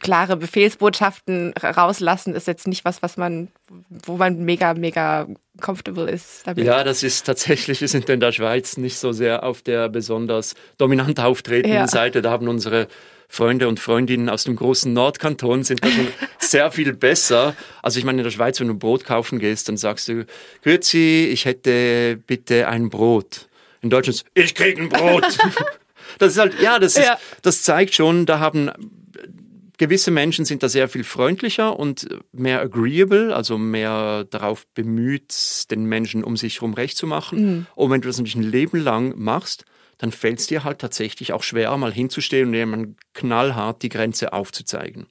klare 0.00 0.36
Befehlsbotschaften 0.36 1.54
rauslassen, 1.54 2.34
ist 2.34 2.48
jetzt 2.48 2.66
nicht 2.66 2.84
was, 2.84 3.02
was 3.02 3.16
man, 3.16 3.48
wo 3.88 4.16
man 4.16 4.44
mega, 4.44 4.74
mega 4.74 5.28
comfortable 5.60 6.10
ist. 6.10 6.46
Damit. 6.46 6.64
Ja, 6.64 6.82
das 6.84 7.02
ist 7.04 7.24
tatsächlich, 7.24 7.80
wir 7.80 7.88
sind 7.88 8.10
in 8.10 8.20
der 8.20 8.32
Schweiz 8.32 8.76
nicht 8.76 8.98
so 8.98 9.12
sehr 9.12 9.44
auf 9.44 9.62
der 9.62 9.88
besonders 9.88 10.54
dominant 10.76 11.20
auftretenden 11.20 11.72
ja. 11.72 11.86
Seite. 11.86 12.20
Da 12.20 12.32
haben 12.32 12.48
unsere 12.48 12.88
Freunde 13.32 13.66
und 13.66 13.80
Freundinnen 13.80 14.28
aus 14.28 14.44
dem 14.44 14.56
großen 14.56 14.92
Nordkanton 14.92 15.64
sind 15.64 15.82
da 15.82 15.88
schon 15.88 16.08
sehr 16.38 16.70
viel 16.70 16.92
besser. 16.92 17.56
Also 17.80 17.98
ich 17.98 18.04
meine, 18.04 18.18
in 18.18 18.24
der 18.24 18.30
Schweiz, 18.30 18.60
wenn 18.60 18.68
du 18.68 18.74
Brot 18.74 19.06
kaufen 19.06 19.38
gehst, 19.38 19.70
dann 19.70 19.78
sagst 19.78 20.08
du, 20.08 20.26
Grüezi, 20.62 21.30
ich 21.32 21.46
hätte 21.46 22.20
bitte 22.26 22.68
ein 22.68 22.90
Brot. 22.90 23.48
In 23.80 23.88
Deutschland, 23.88 24.26
ich 24.34 24.54
krieg 24.54 24.78
ein 24.78 24.90
Brot. 24.90 25.24
das 26.18 26.32
ist 26.32 26.38
halt, 26.38 26.60
ja, 26.60 26.78
das, 26.78 26.98
ist, 26.98 27.06
ja. 27.06 27.18
das 27.40 27.62
zeigt 27.62 27.94
schon, 27.94 28.26
da 28.26 28.38
haben 28.38 28.70
gewisse 29.78 30.10
Menschen 30.10 30.44
sind 30.44 30.62
da 30.62 30.68
sehr 30.68 30.90
viel 30.90 31.02
freundlicher 31.02 31.78
und 31.78 32.06
mehr 32.32 32.60
agreeable, 32.60 33.34
also 33.34 33.56
mehr 33.56 34.24
darauf 34.28 34.66
bemüht, 34.74 35.34
den 35.70 35.86
Menschen 35.86 36.22
um 36.22 36.36
sich 36.36 36.56
herum 36.56 36.74
recht 36.74 36.98
zu 36.98 37.06
machen. 37.06 37.40
Mhm. 37.40 37.66
Und 37.76 37.90
wenn 37.90 38.02
du 38.02 38.08
das 38.08 38.18
natürlich 38.18 38.36
ein 38.36 38.42
Leben 38.42 38.78
lang 38.78 39.14
machst, 39.16 39.64
dann 40.02 40.10
fällt 40.10 40.40
es 40.40 40.48
dir 40.48 40.64
halt 40.64 40.80
tatsächlich 40.80 41.32
auch 41.32 41.44
schwer, 41.44 41.76
mal 41.76 41.92
hinzustehen 41.92 42.48
und 42.48 42.54
jemandem 42.54 42.96
knallhart 43.14 43.84
die 43.84 43.88
Grenze 43.88 44.32
aufzuzeigen. 44.32 45.06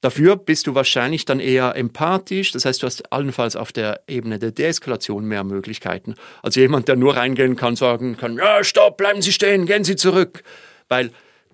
Dafür 0.00 0.36
bist 0.36 0.66
du 0.66 0.74
wahrscheinlich 0.74 1.26
dann 1.26 1.38
eher 1.38 1.76
empathisch, 1.76 2.50
das 2.52 2.64
heißt, 2.64 2.82
du 2.82 2.86
hast 2.86 3.12
allenfalls 3.12 3.56
auf 3.56 3.72
der 3.72 4.00
Ebene 4.08 4.38
der 4.38 4.52
Deeskalation 4.52 5.26
mehr 5.26 5.44
Möglichkeiten. 5.44 6.14
als 6.42 6.54
jemand, 6.54 6.88
der 6.88 6.96
nur 6.96 7.14
reingehen 7.14 7.56
kann, 7.56 7.76
sagen 7.76 8.16
kann, 8.16 8.38
ja, 8.38 8.64
stopp, 8.64 8.96
bleiben 8.96 9.20
Sie 9.20 9.32
stehen, 9.32 9.66
gehen 9.66 9.84
Sie 9.84 9.96
zurück. 9.96 10.44
Weil 10.88 11.10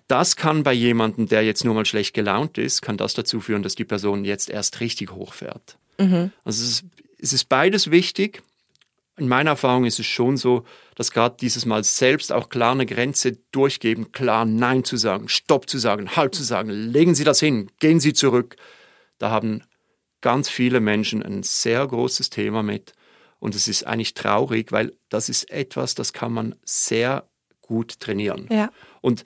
das 0.06 0.36
kann 0.36 0.62
bei 0.62 0.72
jemandem, 0.72 1.26
der 1.26 1.42
jetzt 1.42 1.64
nur 1.64 1.74
mal 1.74 1.84
schlecht 1.84 2.14
gelaunt 2.14 2.58
ist, 2.58 2.80
kann 2.80 2.96
das 2.96 3.14
dazu 3.14 3.40
führen, 3.40 3.64
dass 3.64 3.74
die 3.74 3.84
Person 3.84 4.24
jetzt 4.24 4.50
erst 4.50 4.78
richtig 4.78 5.10
hochfährt. 5.10 5.78
Mhm. 5.98 6.30
Also 6.44 6.62
es 6.62 6.70
ist, 6.70 6.84
es 7.18 7.32
ist 7.32 7.48
beides 7.48 7.90
wichtig, 7.90 8.40
in 9.16 9.28
meiner 9.28 9.50
Erfahrung 9.50 9.84
ist 9.84 9.98
es 9.98 10.06
schon 10.06 10.36
so, 10.36 10.64
dass 10.94 11.10
gerade 11.10 11.36
dieses 11.40 11.64
Mal 11.64 11.84
selbst 11.84 12.32
auch 12.32 12.48
klar 12.48 12.72
eine 12.72 12.86
Grenze 12.86 13.38
durchgeben, 13.50 14.12
klar 14.12 14.44
Nein 14.44 14.84
zu 14.84 14.96
sagen, 14.96 15.28
Stopp 15.28 15.68
zu 15.68 15.78
sagen, 15.78 16.16
Halt 16.16 16.34
zu 16.34 16.42
sagen, 16.42 16.70
legen 16.70 17.14
Sie 17.14 17.24
das 17.24 17.40
hin, 17.40 17.70
gehen 17.80 18.00
Sie 18.00 18.12
zurück. 18.12 18.56
Da 19.18 19.30
haben 19.30 19.62
ganz 20.20 20.48
viele 20.48 20.80
Menschen 20.80 21.22
ein 21.22 21.42
sehr 21.42 21.86
großes 21.86 22.30
Thema 22.30 22.62
mit. 22.62 22.92
Und 23.38 23.54
es 23.54 23.68
ist 23.68 23.86
eigentlich 23.86 24.14
traurig, 24.14 24.72
weil 24.72 24.92
das 25.08 25.28
ist 25.28 25.50
etwas, 25.50 25.94
das 25.94 26.12
kann 26.12 26.32
man 26.32 26.54
sehr 26.64 27.28
gut 27.62 28.00
trainieren. 28.00 28.48
Ja. 28.50 28.70
Und 29.00 29.24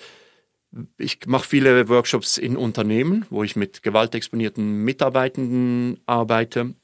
ich 0.99 1.27
mache 1.27 1.49
viele 1.49 1.89
Workshops 1.89 2.37
in 2.39 2.57
Unternehmen, 2.57 3.27
wo 3.31 3.43
ich 3.43 3.57
mit 3.57 3.83
gewaltexponierten 3.83 4.85
Mitarbeitenden 4.85 6.01
arbeite. 6.07 6.75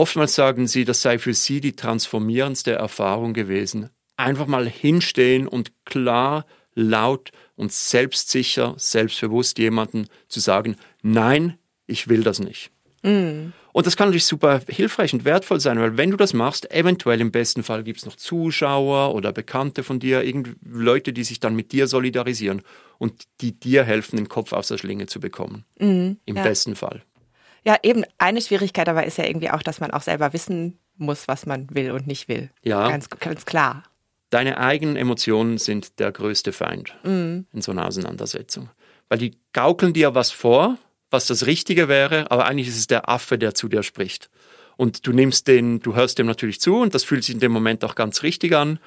Oftmals 0.00 0.34
sagen 0.34 0.66
sie, 0.66 0.86
das 0.86 1.02
sei 1.02 1.18
für 1.18 1.34
sie 1.34 1.60
die 1.60 1.76
transformierendste 1.76 2.72
Erfahrung 2.72 3.34
gewesen. 3.34 3.90
Einfach 4.16 4.46
mal 4.46 4.66
hinstehen 4.66 5.46
und 5.46 5.72
klar, 5.84 6.46
laut 6.74 7.32
und 7.54 7.70
selbstsicher, 7.70 8.72
selbstbewusst 8.78 9.58
jemanden 9.58 10.06
zu 10.26 10.40
sagen, 10.40 10.76
nein, 11.02 11.58
ich 11.86 12.08
will 12.08 12.22
das 12.22 12.38
nicht. 12.38 12.70
Mm. 13.02 13.52
Und 13.72 13.86
das 13.86 13.94
kann 13.98 14.08
natürlich 14.08 14.24
super 14.24 14.62
hilfreich 14.68 15.12
und 15.12 15.26
wertvoll 15.26 15.60
sein, 15.60 15.78
weil 15.78 15.98
wenn 15.98 16.10
du 16.10 16.16
das 16.16 16.32
machst, 16.32 16.70
eventuell 16.70 17.20
im 17.20 17.30
besten 17.30 17.62
Fall 17.62 17.84
gibt 17.84 17.98
es 17.98 18.06
noch 18.06 18.16
Zuschauer 18.16 19.14
oder 19.14 19.34
Bekannte 19.34 19.82
von 19.82 20.00
dir, 20.00 20.24
Leute, 20.64 21.12
die 21.12 21.24
sich 21.24 21.40
dann 21.40 21.54
mit 21.54 21.72
dir 21.72 21.86
solidarisieren 21.86 22.62
und 22.96 23.24
die 23.42 23.52
dir 23.52 23.84
helfen, 23.84 24.16
den 24.16 24.30
Kopf 24.30 24.54
aus 24.54 24.68
der 24.68 24.78
Schlinge 24.78 25.08
zu 25.08 25.20
bekommen. 25.20 25.66
Mm, 25.78 26.12
Im 26.24 26.36
ja. 26.36 26.42
besten 26.42 26.74
Fall. 26.74 27.02
Ja, 27.64 27.76
eben 27.82 28.04
eine 28.18 28.40
Schwierigkeit 28.40 28.88
dabei 28.88 29.04
ist 29.04 29.18
ja 29.18 29.24
irgendwie 29.24 29.50
auch, 29.50 29.62
dass 29.62 29.80
man 29.80 29.90
auch 29.90 30.02
selber 30.02 30.32
wissen 30.32 30.78
muss, 30.96 31.28
was 31.28 31.46
man 31.46 31.68
will 31.74 31.90
und 31.90 32.06
nicht 32.06 32.28
will. 32.28 32.50
Ja. 32.62 32.88
Ganz, 32.88 33.08
ganz 33.10 33.44
klar. 33.44 33.82
Deine 34.30 34.58
eigenen 34.58 34.96
Emotionen 34.96 35.58
sind 35.58 35.98
der 35.98 36.12
größte 36.12 36.52
Feind 36.52 36.94
mm. 37.02 37.40
in 37.52 37.62
so 37.62 37.72
einer 37.72 37.86
Auseinandersetzung. 37.86 38.70
Weil 39.08 39.18
die 39.18 39.36
gaukeln 39.52 39.92
dir 39.92 40.14
was 40.14 40.30
vor, 40.30 40.78
was 41.10 41.26
das 41.26 41.46
Richtige 41.46 41.88
wäre, 41.88 42.30
aber 42.30 42.46
eigentlich 42.46 42.68
ist 42.68 42.78
es 42.78 42.86
der 42.86 43.08
Affe, 43.08 43.38
der 43.38 43.54
zu 43.54 43.68
dir 43.68 43.82
spricht. 43.82 44.30
Und 44.76 45.06
du 45.06 45.12
nimmst 45.12 45.48
den, 45.48 45.80
du 45.80 45.94
hörst 45.94 46.18
dem 46.18 46.26
natürlich 46.26 46.60
zu 46.60 46.76
und 46.76 46.94
das 46.94 47.04
fühlt 47.04 47.24
sich 47.24 47.34
in 47.34 47.40
dem 47.40 47.52
Moment 47.52 47.84
auch 47.84 47.96
ganz 47.96 48.22
richtig 48.22 48.54
an, 48.54 48.78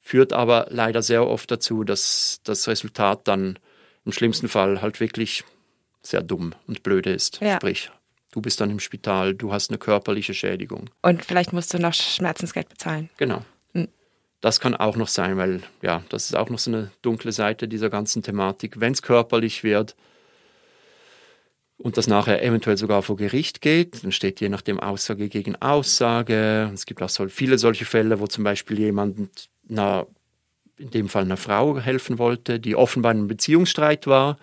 führt 0.00 0.32
aber 0.32 0.66
leider 0.70 1.02
sehr 1.02 1.26
oft 1.26 1.50
dazu, 1.50 1.84
dass 1.84 2.40
das 2.44 2.68
Resultat 2.68 3.26
dann 3.28 3.58
im 4.04 4.12
schlimmsten 4.12 4.48
Fall 4.48 4.80
halt 4.80 5.00
wirklich 5.00 5.44
sehr 6.02 6.22
dumm 6.22 6.54
und 6.66 6.82
blöde 6.82 7.10
ist. 7.10 7.40
Ja. 7.40 7.56
Sprich, 7.56 7.90
du 8.32 8.40
bist 8.40 8.60
dann 8.60 8.70
im 8.70 8.80
Spital, 8.80 9.34
du 9.34 9.52
hast 9.52 9.70
eine 9.70 9.78
körperliche 9.78 10.34
Schädigung. 10.34 10.90
Und 11.02 11.24
vielleicht 11.24 11.52
musst 11.52 11.74
du 11.74 11.78
noch 11.78 11.94
Schmerzensgeld 11.94 12.68
bezahlen. 12.68 13.10
Genau. 13.16 13.44
Hm. 13.74 13.88
Das 14.40 14.60
kann 14.60 14.74
auch 14.74 14.96
noch 14.96 15.08
sein, 15.08 15.36
weil 15.36 15.62
ja, 15.82 16.02
das 16.08 16.26
ist 16.26 16.36
auch 16.36 16.48
noch 16.48 16.58
so 16.58 16.70
eine 16.70 16.90
dunkle 17.02 17.32
Seite 17.32 17.68
dieser 17.68 17.90
ganzen 17.90 18.22
Thematik. 18.22 18.80
Wenn 18.80 18.92
es 18.92 19.02
körperlich 19.02 19.62
wird 19.64 19.96
und 21.78 21.96
das 21.96 22.06
nachher 22.06 22.42
eventuell 22.42 22.76
sogar 22.76 23.02
vor 23.02 23.16
Gericht 23.16 23.60
geht, 23.60 24.02
dann 24.02 24.12
steht 24.12 24.40
je 24.40 24.48
nachdem 24.48 24.80
Aussage 24.80 25.28
gegen 25.28 25.56
Aussage. 25.56 26.70
Es 26.72 26.86
gibt 26.86 27.02
auch 27.02 27.08
so 27.08 27.28
viele 27.28 27.58
solche 27.58 27.84
Fälle, 27.84 28.20
wo 28.20 28.26
zum 28.26 28.44
Beispiel 28.44 28.78
jemand 28.78 29.48
einer, 29.68 30.06
in 30.78 30.90
dem 30.90 31.08
Fall 31.08 31.24
einer 31.24 31.36
Frau 31.36 31.78
helfen 31.78 32.18
wollte, 32.18 32.58
die 32.60 32.76
offenbar 32.76 33.12
in 33.12 33.18
einem 33.18 33.28
Beziehungsstreit 33.28 34.06
war 34.06 34.38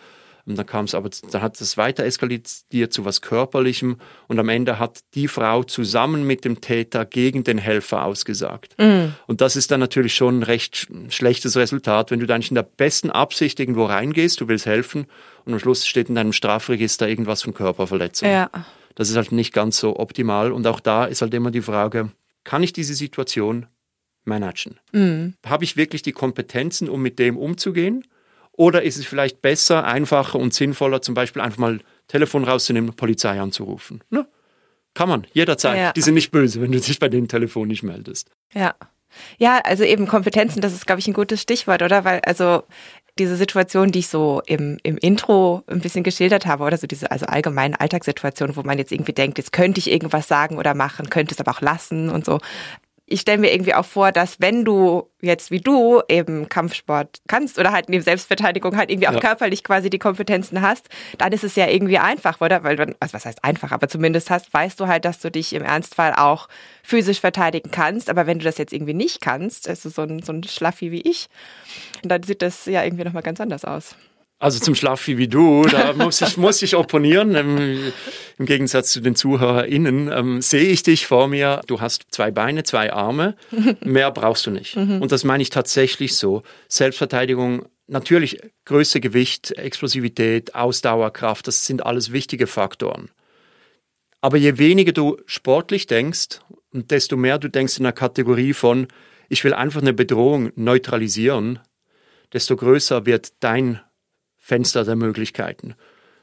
und 0.47 0.57
dann 0.57 0.65
kam 0.65 0.85
es 0.85 0.95
aber, 0.95 1.09
dann 1.31 1.41
hat 1.41 1.59
es 1.59 1.77
weiter 1.77 2.05
eskaliert 2.05 2.47
zu 2.47 3.05
was 3.05 3.21
Körperlichem 3.21 3.97
und 4.27 4.39
am 4.39 4.47
Ende 4.47 4.79
hat 4.79 5.01
die 5.13 5.27
Frau 5.27 5.63
zusammen 5.63 6.25
mit 6.25 6.45
dem 6.45 6.61
Täter 6.61 7.05
gegen 7.05 7.43
den 7.43 7.57
Helfer 7.57 8.05
ausgesagt. 8.05 8.75
Mhm. 8.79 9.13
Und 9.27 9.41
das 9.41 9.57
ist 9.57 9.71
dann 9.71 9.81
natürlich 9.81 10.15
schon 10.15 10.39
ein 10.39 10.43
recht 10.43 10.87
schlechtes 11.09 11.57
Resultat, 11.57 12.11
wenn 12.11 12.21
du 12.21 12.25
dann 12.25 12.39
nicht 12.39 12.51
in 12.51 12.55
der 12.55 12.63
besten 12.63 13.11
Absicht 13.11 13.59
irgendwo 13.59 13.85
reingehst, 13.85 14.39
du 14.39 14.47
willst 14.47 14.65
helfen 14.65 15.05
und 15.43 15.53
am 15.53 15.59
Schluss 15.59 15.85
steht 15.85 16.07
in 16.07 16.15
deinem 16.15 16.33
Strafregister 16.33 17.07
irgendwas 17.09 17.41
von 17.41 17.53
Körperverletzung. 17.53 18.29
Ja. 18.29 18.49
Das 18.95 19.09
ist 19.09 19.17
halt 19.17 19.33
nicht 19.33 19.53
ganz 19.53 19.77
so 19.77 19.99
optimal 19.99 20.51
und 20.53 20.65
auch 20.65 20.79
da 20.79 21.05
ist 21.05 21.21
halt 21.21 21.33
immer 21.33 21.51
die 21.51 21.61
Frage, 21.61 22.11
kann 22.45 22.63
ich 22.63 22.71
diese 22.71 22.93
Situation 22.93 23.67
managen? 24.23 24.79
Mhm. 24.93 25.33
Habe 25.45 25.65
ich 25.65 25.75
wirklich 25.75 26.03
die 26.03 26.13
Kompetenzen, 26.13 26.87
um 26.87 27.01
mit 27.01 27.19
dem 27.19 27.37
umzugehen? 27.37 28.05
Oder 28.57 28.81
ist 28.81 28.97
es 28.97 29.05
vielleicht 29.05 29.41
besser, 29.41 29.85
einfacher 29.85 30.39
und 30.39 30.53
sinnvoller, 30.53 31.01
zum 31.01 31.13
Beispiel 31.13 31.41
einfach 31.41 31.59
mal 31.59 31.79
Telefon 32.07 32.43
rauszunehmen, 32.43 32.93
Polizei 32.93 33.39
anzurufen? 33.39 34.03
Ne? 34.09 34.27
Kann 34.95 35.07
man, 35.07 35.27
jederzeit. 35.31 35.77
Ja. 35.77 35.93
Die 35.93 36.01
sind 36.01 36.15
nicht 36.15 36.31
böse, 36.31 36.59
wenn 36.59 36.71
du 36.71 36.79
dich 36.79 36.99
bei 36.99 37.07
dem 37.07 37.27
Telefon 37.27 37.67
nicht 37.67 37.83
meldest. 37.83 38.31
Ja. 38.53 38.75
Ja, 39.37 39.59
also 39.63 39.83
eben 39.83 40.07
Kompetenzen, 40.07 40.61
das 40.61 40.73
ist, 40.73 40.85
glaube 40.85 40.99
ich, 40.99 41.07
ein 41.07 41.13
gutes 41.13 41.41
Stichwort, 41.41 41.81
oder? 41.81 42.03
Weil, 42.03 42.19
also 42.21 42.63
diese 43.19 43.35
Situation, 43.35 43.91
die 43.91 43.99
ich 43.99 44.07
so 44.07 44.41
im, 44.45 44.77
im 44.83 44.97
Intro 44.97 45.63
ein 45.67 45.79
bisschen 45.79 46.03
geschildert 46.03 46.45
habe, 46.45 46.63
oder 46.63 46.77
so 46.77 46.87
diese 46.87 47.11
also 47.11 47.25
allgemeine 47.25 47.79
Alltagssituation, 47.79 48.55
wo 48.55 48.63
man 48.63 48.77
jetzt 48.77 48.91
irgendwie 48.91 49.13
denkt, 49.13 49.37
jetzt 49.37 49.53
könnte 49.53 49.79
ich 49.79 49.91
irgendwas 49.91 50.27
sagen 50.27 50.57
oder 50.57 50.73
machen, 50.73 51.09
könnte 51.09 51.33
es 51.33 51.39
aber 51.39 51.51
auch 51.51 51.61
lassen 51.61 52.09
und 52.09 52.25
so 52.25 52.39
ich 53.09 53.21
stelle 53.21 53.37
mir 53.37 53.53
irgendwie 53.53 53.73
auch 53.73 53.85
vor, 53.85 54.11
dass 54.11 54.41
wenn 54.41 54.65
du 54.65 55.09
jetzt 55.21 55.49
wie 55.49 55.61
du 55.61 56.01
eben 56.09 56.49
Kampfsport 56.49 57.21
kannst 57.29 57.57
oder 57.57 57.71
halt 57.71 57.89
in 57.89 58.01
Selbstverteidigung 58.01 58.75
halt 58.75 58.91
irgendwie 58.91 59.07
auch 59.07 59.13
ja. 59.13 59.19
körperlich 59.21 59.63
quasi 59.63 59.89
die 59.89 59.97
Kompetenzen 59.97 60.61
hast, 60.61 60.89
dann 61.17 61.31
ist 61.31 61.45
es 61.45 61.55
ja 61.55 61.67
irgendwie 61.67 61.99
einfach, 61.99 62.41
oder? 62.41 62.65
Weil 62.65 62.75
dann, 62.75 62.95
also 62.99 63.13
was 63.13 63.25
heißt 63.25 63.45
einfach, 63.45 63.71
aber 63.71 63.87
zumindest 63.87 64.29
hast, 64.29 64.53
weißt 64.53 64.77
du 64.79 64.87
halt, 64.87 65.05
dass 65.05 65.19
du 65.19 65.31
dich 65.31 65.53
im 65.53 65.63
Ernstfall 65.63 66.15
auch 66.15 66.49
physisch 66.83 67.21
verteidigen 67.21 67.71
kannst. 67.71 68.09
Aber 68.09 68.27
wenn 68.27 68.39
du 68.39 68.43
das 68.43 68.57
jetzt 68.57 68.73
irgendwie 68.73 68.93
nicht 68.93 69.21
kannst, 69.21 69.69
also 69.69 69.89
so 69.89 70.01
ein, 70.01 70.21
so 70.21 70.33
ein 70.33 70.43
Schlaffi 70.43 70.91
wie 70.91 71.01
ich, 71.01 71.29
dann 72.03 72.23
sieht 72.23 72.41
das 72.41 72.65
ja 72.65 72.83
irgendwie 72.83 73.05
nochmal 73.05 73.23
ganz 73.23 73.39
anders 73.39 73.63
aus. 73.63 73.95
Also 74.39 74.59
zum 74.59 74.75
Schlaffi 74.75 75.17
wie 75.17 75.27
du, 75.27 75.63
da 75.63 75.93
muss 75.97 76.21
ich, 76.21 76.37
muss 76.37 76.61
ich 76.61 76.75
opponieren. 76.75 77.35
Ähm, 77.35 77.91
Im 78.37 78.45
Gegensatz 78.45 78.91
zu 78.91 79.01
den 79.01 79.15
ZuhörerInnen 79.15 80.11
ähm, 80.11 80.41
sehe 80.41 80.69
ich 80.69 80.83
dich 80.83 81.07
vor 81.07 81.27
mir. 81.27 81.61
Du 81.65 81.81
hast 81.81 82.05
zwei 82.11 82.29
Beine, 82.29 82.63
zwei 82.63 82.93
Arme. 82.93 83.35
Mehr 83.83 84.11
brauchst 84.11 84.45
du 84.45 84.51
nicht. 84.51 84.75
Mhm. 84.75 85.01
Und 85.01 85.11
das 85.11 85.23
meine 85.23 85.41
ich 85.41 85.49
tatsächlich 85.49 86.15
so. 86.15 86.43
Selbstverteidigung, 86.67 87.65
natürlich 87.87 88.39
Größe, 88.65 88.99
Gewicht, 88.99 89.51
Explosivität, 89.57 90.53
Ausdauerkraft, 90.53 91.47
das 91.47 91.65
sind 91.65 91.83
alles 91.83 92.11
wichtige 92.11 92.45
Faktoren. 92.45 93.09
Aber 94.21 94.37
je 94.37 94.57
weniger 94.57 94.91
du 94.91 95.17
sportlich 95.25 95.87
denkst 95.87 96.41
und 96.71 96.91
desto 96.91 97.17
mehr 97.17 97.39
du 97.39 97.49
denkst 97.49 97.77
in 97.77 97.83
der 97.83 97.93
Kategorie 97.93 98.53
von, 98.53 98.87
ich 99.29 99.43
will 99.43 99.53
einfach 99.53 99.81
eine 99.81 99.93
Bedrohung 99.93 100.51
neutralisieren, 100.55 101.59
desto 102.33 102.55
größer 102.55 103.05
wird 103.05 103.33
dein 103.39 103.79
Fenster 104.47 104.85
der 104.85 104.95
Möglichkeiten. 104.95 105.75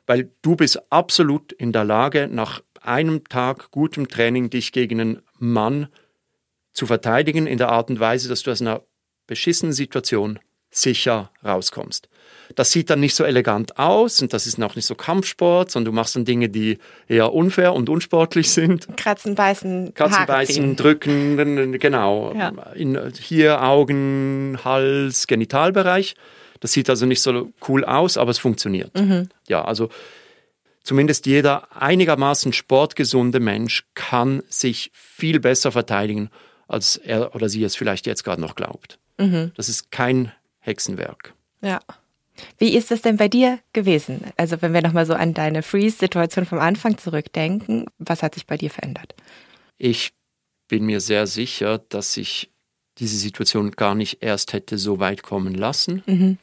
Weil 0.06 0.30
du 0.40 0.56
bist 0.56 0.90
absolut 0.90 1.52
in 1.52 1.72
der 1.72 1.84
Lage, 1.84 2.26
nach 2.26 2.62
einem 2.80 3.24
Tag 3.24 3.70
gutem 3.70 4.08
Training 4.08 4.48
dich 4.48 4.72
gegen 4.72 4.98
einen 4.98 5.22
Mann 5.38 5.88
zu 6.72 6.86
verteidigen 6.86 7.46
in 7.46 7.58
der 7.58 7.68
Art 7.68 7.90
und 7.90 8.00
Weise, 8.00 8.30
dass 8.30 8.42
du 8.42 8.50
aus 8.50 8.62
einer 8.62 8.80
beschissenen 9.26 9.74
Situation 9.74 10.38
sicher 10.70 11.32
rauskommst. 11.44 12.08
Das 12.54 12.70
sieht 12.70 12.88
dann 12.88 13.00
nicht 13.00 13.14
so 13.14 13.24
elegant 13.24 13.78
aus 13.78 14.22
und 14.22 14.32
das 14.32 14.46
ist 14.46 14.56
noch 14.56 14.74
nicht 14.74 14.86
so 14.86 14.94
Kampfsport, 14.94 15.70
sondern 15.70 15.92
du 15.92 15.96
machst 15.96 16.16
dann 16.16 16.24
Dinge, 16.24 16.48
die 16.48 16.78
eher 17.08 17.34
unfair 17.34 17.74
und 17.74 17.90
unsportlich 17.90 18.50
sind. 18.50 18.88
Kratzen, 18.96 19.34
beißen, 19.34 19.92
Kratzen, 19.92 20.16
Haare 20.16 20.26
beißen, 20.26 20.54
ziehen. 20.54 20.76
drücken, 20.76 21.78
genau. 21.78 22.32
Ja. 22.34 22.48
In, 22.74 23.12
hier 23.20 23.62
Augen, 23.62 24.58
Hals, 24.64 25.26
Genitalbereich. 25.26 26.14
Das 26.64 26.72
sieht 26.72 26.88
also 26.88 27.04
nicht 27.04 27.20
so 27.20 27.52
cool 27.68 27.84
aus, 27.84 28.16
aber 28.16 28.30
es 28.30 28.38
funktioniert. 28.38 28.98
Mhm. 28.98 29.28
Ja, 29.48 29.66
also 29.66 29.90
zumindest 30.82 31.26
jeder 31.26 31.76
einigermaßen 31.76 32.54
sportgesunde 32.54 33.38
Mensch 33.38 33.84
kann 33.92 34.42
sich 34.48 34.90
viel 34.94 35.40
besser 35.40 35.72
verteidigen, 35.72 36.30
als 36.66 36.96
er 36.96 37.34
oder 37.34 37.50
sie 37.50 37.62
es 37.64 37.76
vielleicht 37.76 38.06
jetzt 38.06 38.24
gerade 38.24 38.40
noch 38.40 38.54
glaubt. 38.54 38.98
Mhm. 39.18 39.52
Das 39.58 39.68
ist 39.68 39.90
kein 39.90 40.32
Hexenwerk. 40.60 41.34
Ja. 41.60 41.80
Wie 42.56 42.74
ist 42.74 42.90
das 42.90 43.02
denn 43.02 43.18
bei 43.18 43.28
dir 43.28 43.58
gewesen? 43.74 44.22
Also 44.38 44.62
wenn 44.62 44.72
wir 44.72 44.80
nochmal 44.80 45.04
so 45.04 45.12
an 45.12 45.34
deine 45.34 45.62
Freeze-Situation 45.62 46.46
vom 46.46 46.60
Anfang 46.60 46.96
zurückdenken, 46.96 47.84
was 47.98 48.22
hat 48.22 48.32
sich 48.32 48.46
bei 48.46 48.56
dir 48.56 48.70
verändert? 48.70 49.14
Ich 49.76 50.14
bin 50.68 50.86
mir 50.86 51.00
sehr 51.00 51.26
sicher, 51.26 51.82
dass 51.90 52.16
ich 52.16 52.50
diese 52.96 53.18
Situation 53.18 53.72
gar 53.72 53.94
nicht 53.94 54.22
erst 54.22 54.54
hätte 54.54 54.78
so 54.78 54.98
weit 54.98 55.22
kommen 55.22 55.52
lassen, 55.52 56.02
mhm. 56.06 56.38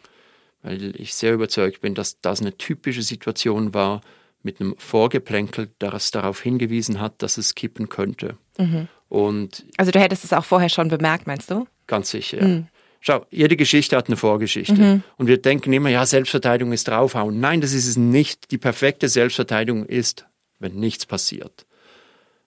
Weil 0.62 1.00
ich 1.00 1.14
sehr 1.14 1.34
überzeugt 1.34 1.82
bin, 1.82 1.96
dass 1.96 2.20
das 2.22 2.42
eine 2.42 2.58
typische 2.58 3.02
Situation 3.02 3.74
war 3.74 4.02
mit 4.44 4.60
einem 4.60 4.76
Vorgeplänkel, 4.78 5.70
das 5.80 6.12
darauf 6.12 6.42
hingewiesen 6.42 7.00
hat, 7.00 7.22
dass 7.22 7.38
es 7.38 7.56
kippen 7.56 7.90
könnte. 7.90 8.38
Mhm. 8.58 8.88
Und 9.10 9.66
also 9.78 9.92
du 9.92 10.00
hättest 10.00 10.24
es 10.24 10.34
auch 10.34 10.46
vorher 10.46 10.70
schon 10.70 10.88
bemerkt, 10.88 11.28
meinst 11.28 11.52
du? 11.52 11.68
Ganz 11.88 12.12
sicher. 12.12 12.44
Mhm. 12.44 12.68
Schau, 13.02 13.26
jede 13.32 13.58
Geschichte 13.58 13.98
hat 13.98 14.08
eine 14.08 14.16
Vorgeschichte. 14.16 14.80
Mhm. 14.80 15.04
Und 15.18 15.28
wir 15.28 15.42
denken 15.42 15.74
immer, 15.74 15.90
ja, 15.90 16.06
Selbstverteidigung 16.06 16.72
ist 16.72 16.88
draufhauen. 16.88 17.40
Nein, 17.40 17.60
das 17.60 17.74
ist 17.74 17.88
es 17.88 17.98
nicht. 17.98 18.52
Die 18.52 18.60
perfekte 18.60 19.10
Selbstverteidigung 19.10 19.86
ist, 19.86 20.28
wenn 20.60 20.76
nichts 20.76 21.08
passiert. 21.08 21.66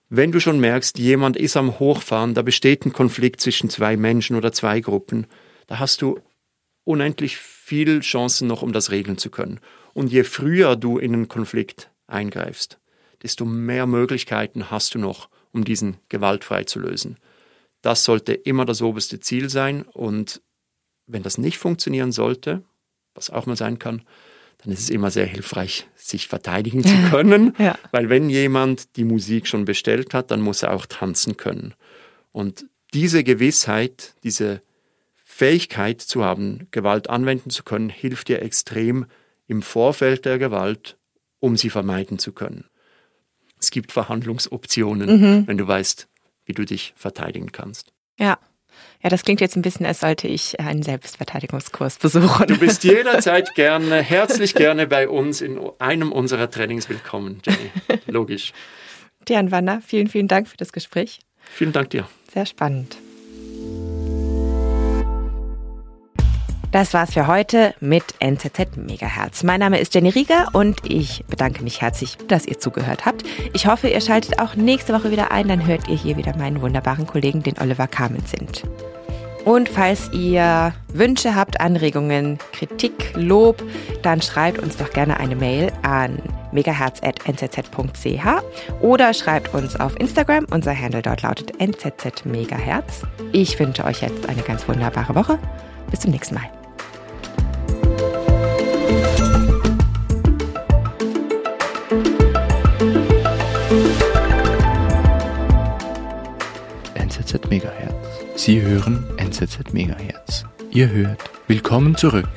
Wenn 0.09 0.31
du 0.31 0.39
schon 0.39 0.59
merkst, 0.59 0.97
jemand 0.97 1.35
ist 1.35 1.57
am 1.57 1.79
Hochfahren, 1.79 2.35
da 2.35 2.41
besteht 2.41 2.85
ein 2.85 2.93
Konflikt 2.93 3.41
zwischen 3.41 3.69
zwei 3.69 3.97
Menschen 3.97 4.35
oder 4.35 4.51
zwei 4.53 4.79
Gruppen, 4.79 5.27
da 5.67 5.79
hast 5.79 6.01
du 6.01 6.19
unendlich 6.83 7.37
viel 7.65 8.01
Chancen 8.01 8.47
noch, 8.47 8.61
um 8.61 8.73
das 8.73 8.91
regeln 8.91 9.17
zu 9.17 9.31
können. 9.31 9.59
Und 9.95 10.11
je 10.11 10.23
früher 10.23 10.75
du 10.75 10.99
in 10.99 11.13
einen 11.13 11.27
Konflikt 11.27 11.89
eingreifst, 12.05 12.77
desto 13.23 13.43
mehr 13.43 13.87
Möglichkeiten 13.87 14.69
hast 14.69 14.93
du 14.93 14.99
noch, 14.99 15.29
um 15.51 15.65
diesen 15.65 15.97
gewaltfrei 16.09 16.65
zu 16.65 16.79
lösen. 16.79 17.17
Das 17.81 18.03
sollte 18.03 18.33
immer 18.33 18.65
das 18.65 18.83
oberste 18.83 19.19
Ziel 19.19 19.49
sein. 19.49 19.81
Und 19.81 20.43
wenn 21.07 21.23
das 21.23 21.39
nicht 21.39 21.57
funktionieren 21.57 22.11
sollte, 22.11 22.61
was 23.15 23.31
auch 23.31 23.47
mal 23.47 23.55
sein 23.55 23.79
kann, 23.79 24.03
dann 24.59 24.71
ist 24.71 24.81
es 24.81 24.89
immer 24.91 25.09
sehr 25.09 25.25
hilfreich, 25.25 25.87
sich 25.95 26.27
verteidigen 26.27 26.83
zu 26.83 26.95
können. 27.09 27.55
ja. 27.57 27.79
Weil 27.91 28.09
wenn 28.09 28.29
jemand 28.29 28.95
die 28.95 29.05
Musik 29.05 29.47
schon 29.47 29.65
bestellt 29.65 30.13
hat, 30.13 30.29
dann 30.29 30.41
muss 30.41 30.61
er 30.61 30.71
auch 30.71 30.85
tanzen 30.85 31.35
können. 31.35 31.73
Und 32.31 32.67
diese 32.93 33.23
Gewissheit, 33.23 34.13
diese 34.23 34.61
Fähigkeit 35.35 35.99
zu 35.99 36.23
haben, 36.23 36.69
Gewalt 36.71 37.09
anwenden 37.09 37.49
zu 37.49 37.63
können, 37.63 37.89
hilft 37.89 38.29
dir 38.29 38.41
extrem 38.41 39.05
im 39.47 39.63
Vorfeld 39.63 40.23
der 40.23 40.39
Gewalt, 40.39 40.97
um 41.41 41.57
sie 41.57 41.69
vermeiden 41.69 42.19
zu 42.19 42.31
können. 42.31 42.69
Es 43.59 43.69
gibt 43.69 43.91
Verhandlungsoptionen, 43.91 45.19
mhm. 45.19 45.43
wenn 45.45 45.57
du 45.57 45.67
weißt, 45.67 46.07
wie 46.45 46.53
du 46.53 46.63
dich 46.63 46.93
verteidigen 46.95 47.51
kannst. 47.51 47.91
Ja. 48.17 48.37
Ja, 49.03 49.09
das 49.09 49.23
klingt 49.23 49.41
jetzt 49.41 49.57
ein 49.57 49.61
bisschen, 49.61 49.85
als 49.85 49.99
sollte 49.99 50.29
ich 50.29 50.57
einen 50.61 50.83
Selbstverteidigungskurs 50.83 51.97
besuchen. 51.97 52.47
Du 52.47 52.57
bist 52.57 52.83
jederzeit 52.85 53.55
gerne, 53.55 54.01
herzlich 54.01 54.55
gerne 54.55 54.87
bei 54.87 55.09
uns 55.09 55.41
in 55.41 55.59
einem 55.79 56.13
unserer 56.13 56.49
Trainings 56.49 56.87
willkommen, 56.87 57.41
Jenny. 57.45 57.99
Logisch. 58.07 58.53
Dian 59.27 59.51
Wanner, 59.51 59.81
vielen, 59.85 60.07
vielen 60.07 60.29
Dank 60.29 60.47
für 60.47 60.57
das 60.57 60.71
Gespräch. 60.71 61.19
Vielen 61.51 61.73
Dank 61.73 61.89
dir. 61.89 62.07
Sehr 62.33 62.45
spannend. 62.45 62.95
Das 66.75 66.93
war's 66.93 67.13
für 67.13 67.25
heute 67.27 67.73
mit 67.79 68.03
NZZ 68.19 68.75
Megahertz. 68.75 69.43
Mein 69.43 69.61
Name 69.61 69.79
ist 69.79 69.95
Jenny 69.95 70.09
Rieger 70.09 70.49
und 70.51 70.75
ich 70.83 71.23
bedanke 71.29 71.63
mich 71.63 71.79
herzlich, 71.79 72.17
dass 72.27 72.45
ihr 72.45 72.59
zugehört 72.59 73.05
habt. 73.05 73.23
Ich 73.53 73.65
hoffe, 73.65 73.87
ihr 73.87 74.01
schaltet 74.01 74.41
auch 74.41 74.55
nächste 74.55 74.91
Woche 74.91 75.09
wieder 75.09 75.31
ein, 75.31 75.47
dann 75.47 75.65
hört 75.65 75.87
ihr 75.87 75.95
hier 75.95 76.17
wieder 76.17 76.35
meinen 76.35 76.61
wunderbaren 76.61 77.07
Kollegen, 77.07 77.41
den 77.43 77.57
Oliver 77.61 77.87
Kamen 77.87 78.25
sind. 78.25 78.63
Und 79.45 79.69
falls 79.69 80.11
ihr 80.11 80.73
Wünsche 80.89 81.33
habt, 81.33 81.61
Anregungen, 81.61 82.39
Kritik, 82.51 83.13
Lob, 83.15 83.63
dann 84.01 84.21
schreibt 84.21 84.59
uns 84.59 84.75
doch 84.75 84.89
gerne 84.91 85.17
eine 85.17 85.37
Mail 85.37 85.71
an 85.81 86.21
megahertz.nzz.ch 86.51 88.25
oder 88.81 89.13
schreibt 89.13 89.53
uns 89.53 89.79
auf 89.79 89.97
Instagram. 89.97 90.45
Unser 90.51 90.77
Handle 90.77 91.01
dort 91.01 91.21
lautet 91.21 91.53
nzzmegahertz. 91.57 93.03
Ich 93.31 93.57
wünsche 93.61 93.85
euch 93.85 94.01
jetzt 94.01 94.27
eine 94.27 94.41
ganz 94.41 94.67
wunderbare 94.67 95.15
Woche. 95.15 95.39
Bis 95.89 96.01
zum 96.01 96.11
nächsten 96.11 96.35
Mal. 96.35 96.49
Megahertz. 107.55 107.95
Sie 108.35 108.61
hören 108.61 109.05
NZZ 109.15 109.71
Megahertz. 109.71 110.43
Ihr 110.71 110.89
hört 110.89 111.21
Willkommen 111.47 111.95
zurück. 111.95 112.27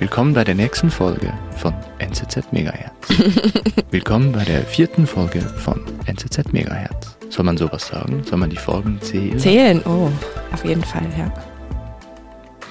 Willkommen 0.00 0.34
bei 0.34 0.42
der 0.42 0.56
nächsten 0.56 0.90
Folge 0.90 1.32
von 1.56 1.72
NZZ 2.00 2.52
Megahertz. 2.52 3.08
Willkommen 3.92 4.32
bei 4.32 4.42
der 4.42 4.62
vierten 4.62 5.06
Folge 5.06 5.42
von 5.42 5.80
NZZ 6.06 6.52
Megahertz. 6.52 7.16
Soll 7.28 7.44
man 7.44 7.56
sowas 7.56 7.86
sagen? 7.86 8.24
Soll 8.24 8.38
man 8.38 8.50
die 8.50 8.56
Folgen 8.56 9.00
zählen? 9.00 9.38
Zählen, 9.38 9.80
oh, 9.86 10.10
auf 10.52 10.64
jeden 10.64 10.82
Fall, 10.82 11.06
ja. 11.16 11.32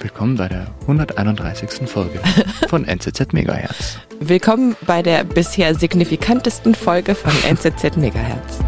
Willkommen 0.02 0.36
bei 0.36 0.48
der 0.48 0.66
131. 0.82 1.88
Folge 1.88 2.20
von 2.68 2.84
NZZ 2.84 3.32
Megahertz. 3.32 3.98
Willkommen 4.20 4.76
bei 4.86 5.00
der 5.00 5.24
bisher 5.24 5.74
signifikantesten 5.74 6.74
Folge 6.74 7.14
von 7.14 7.32
NZZ 7.48 7.96
Megahertz. 7.96 8.58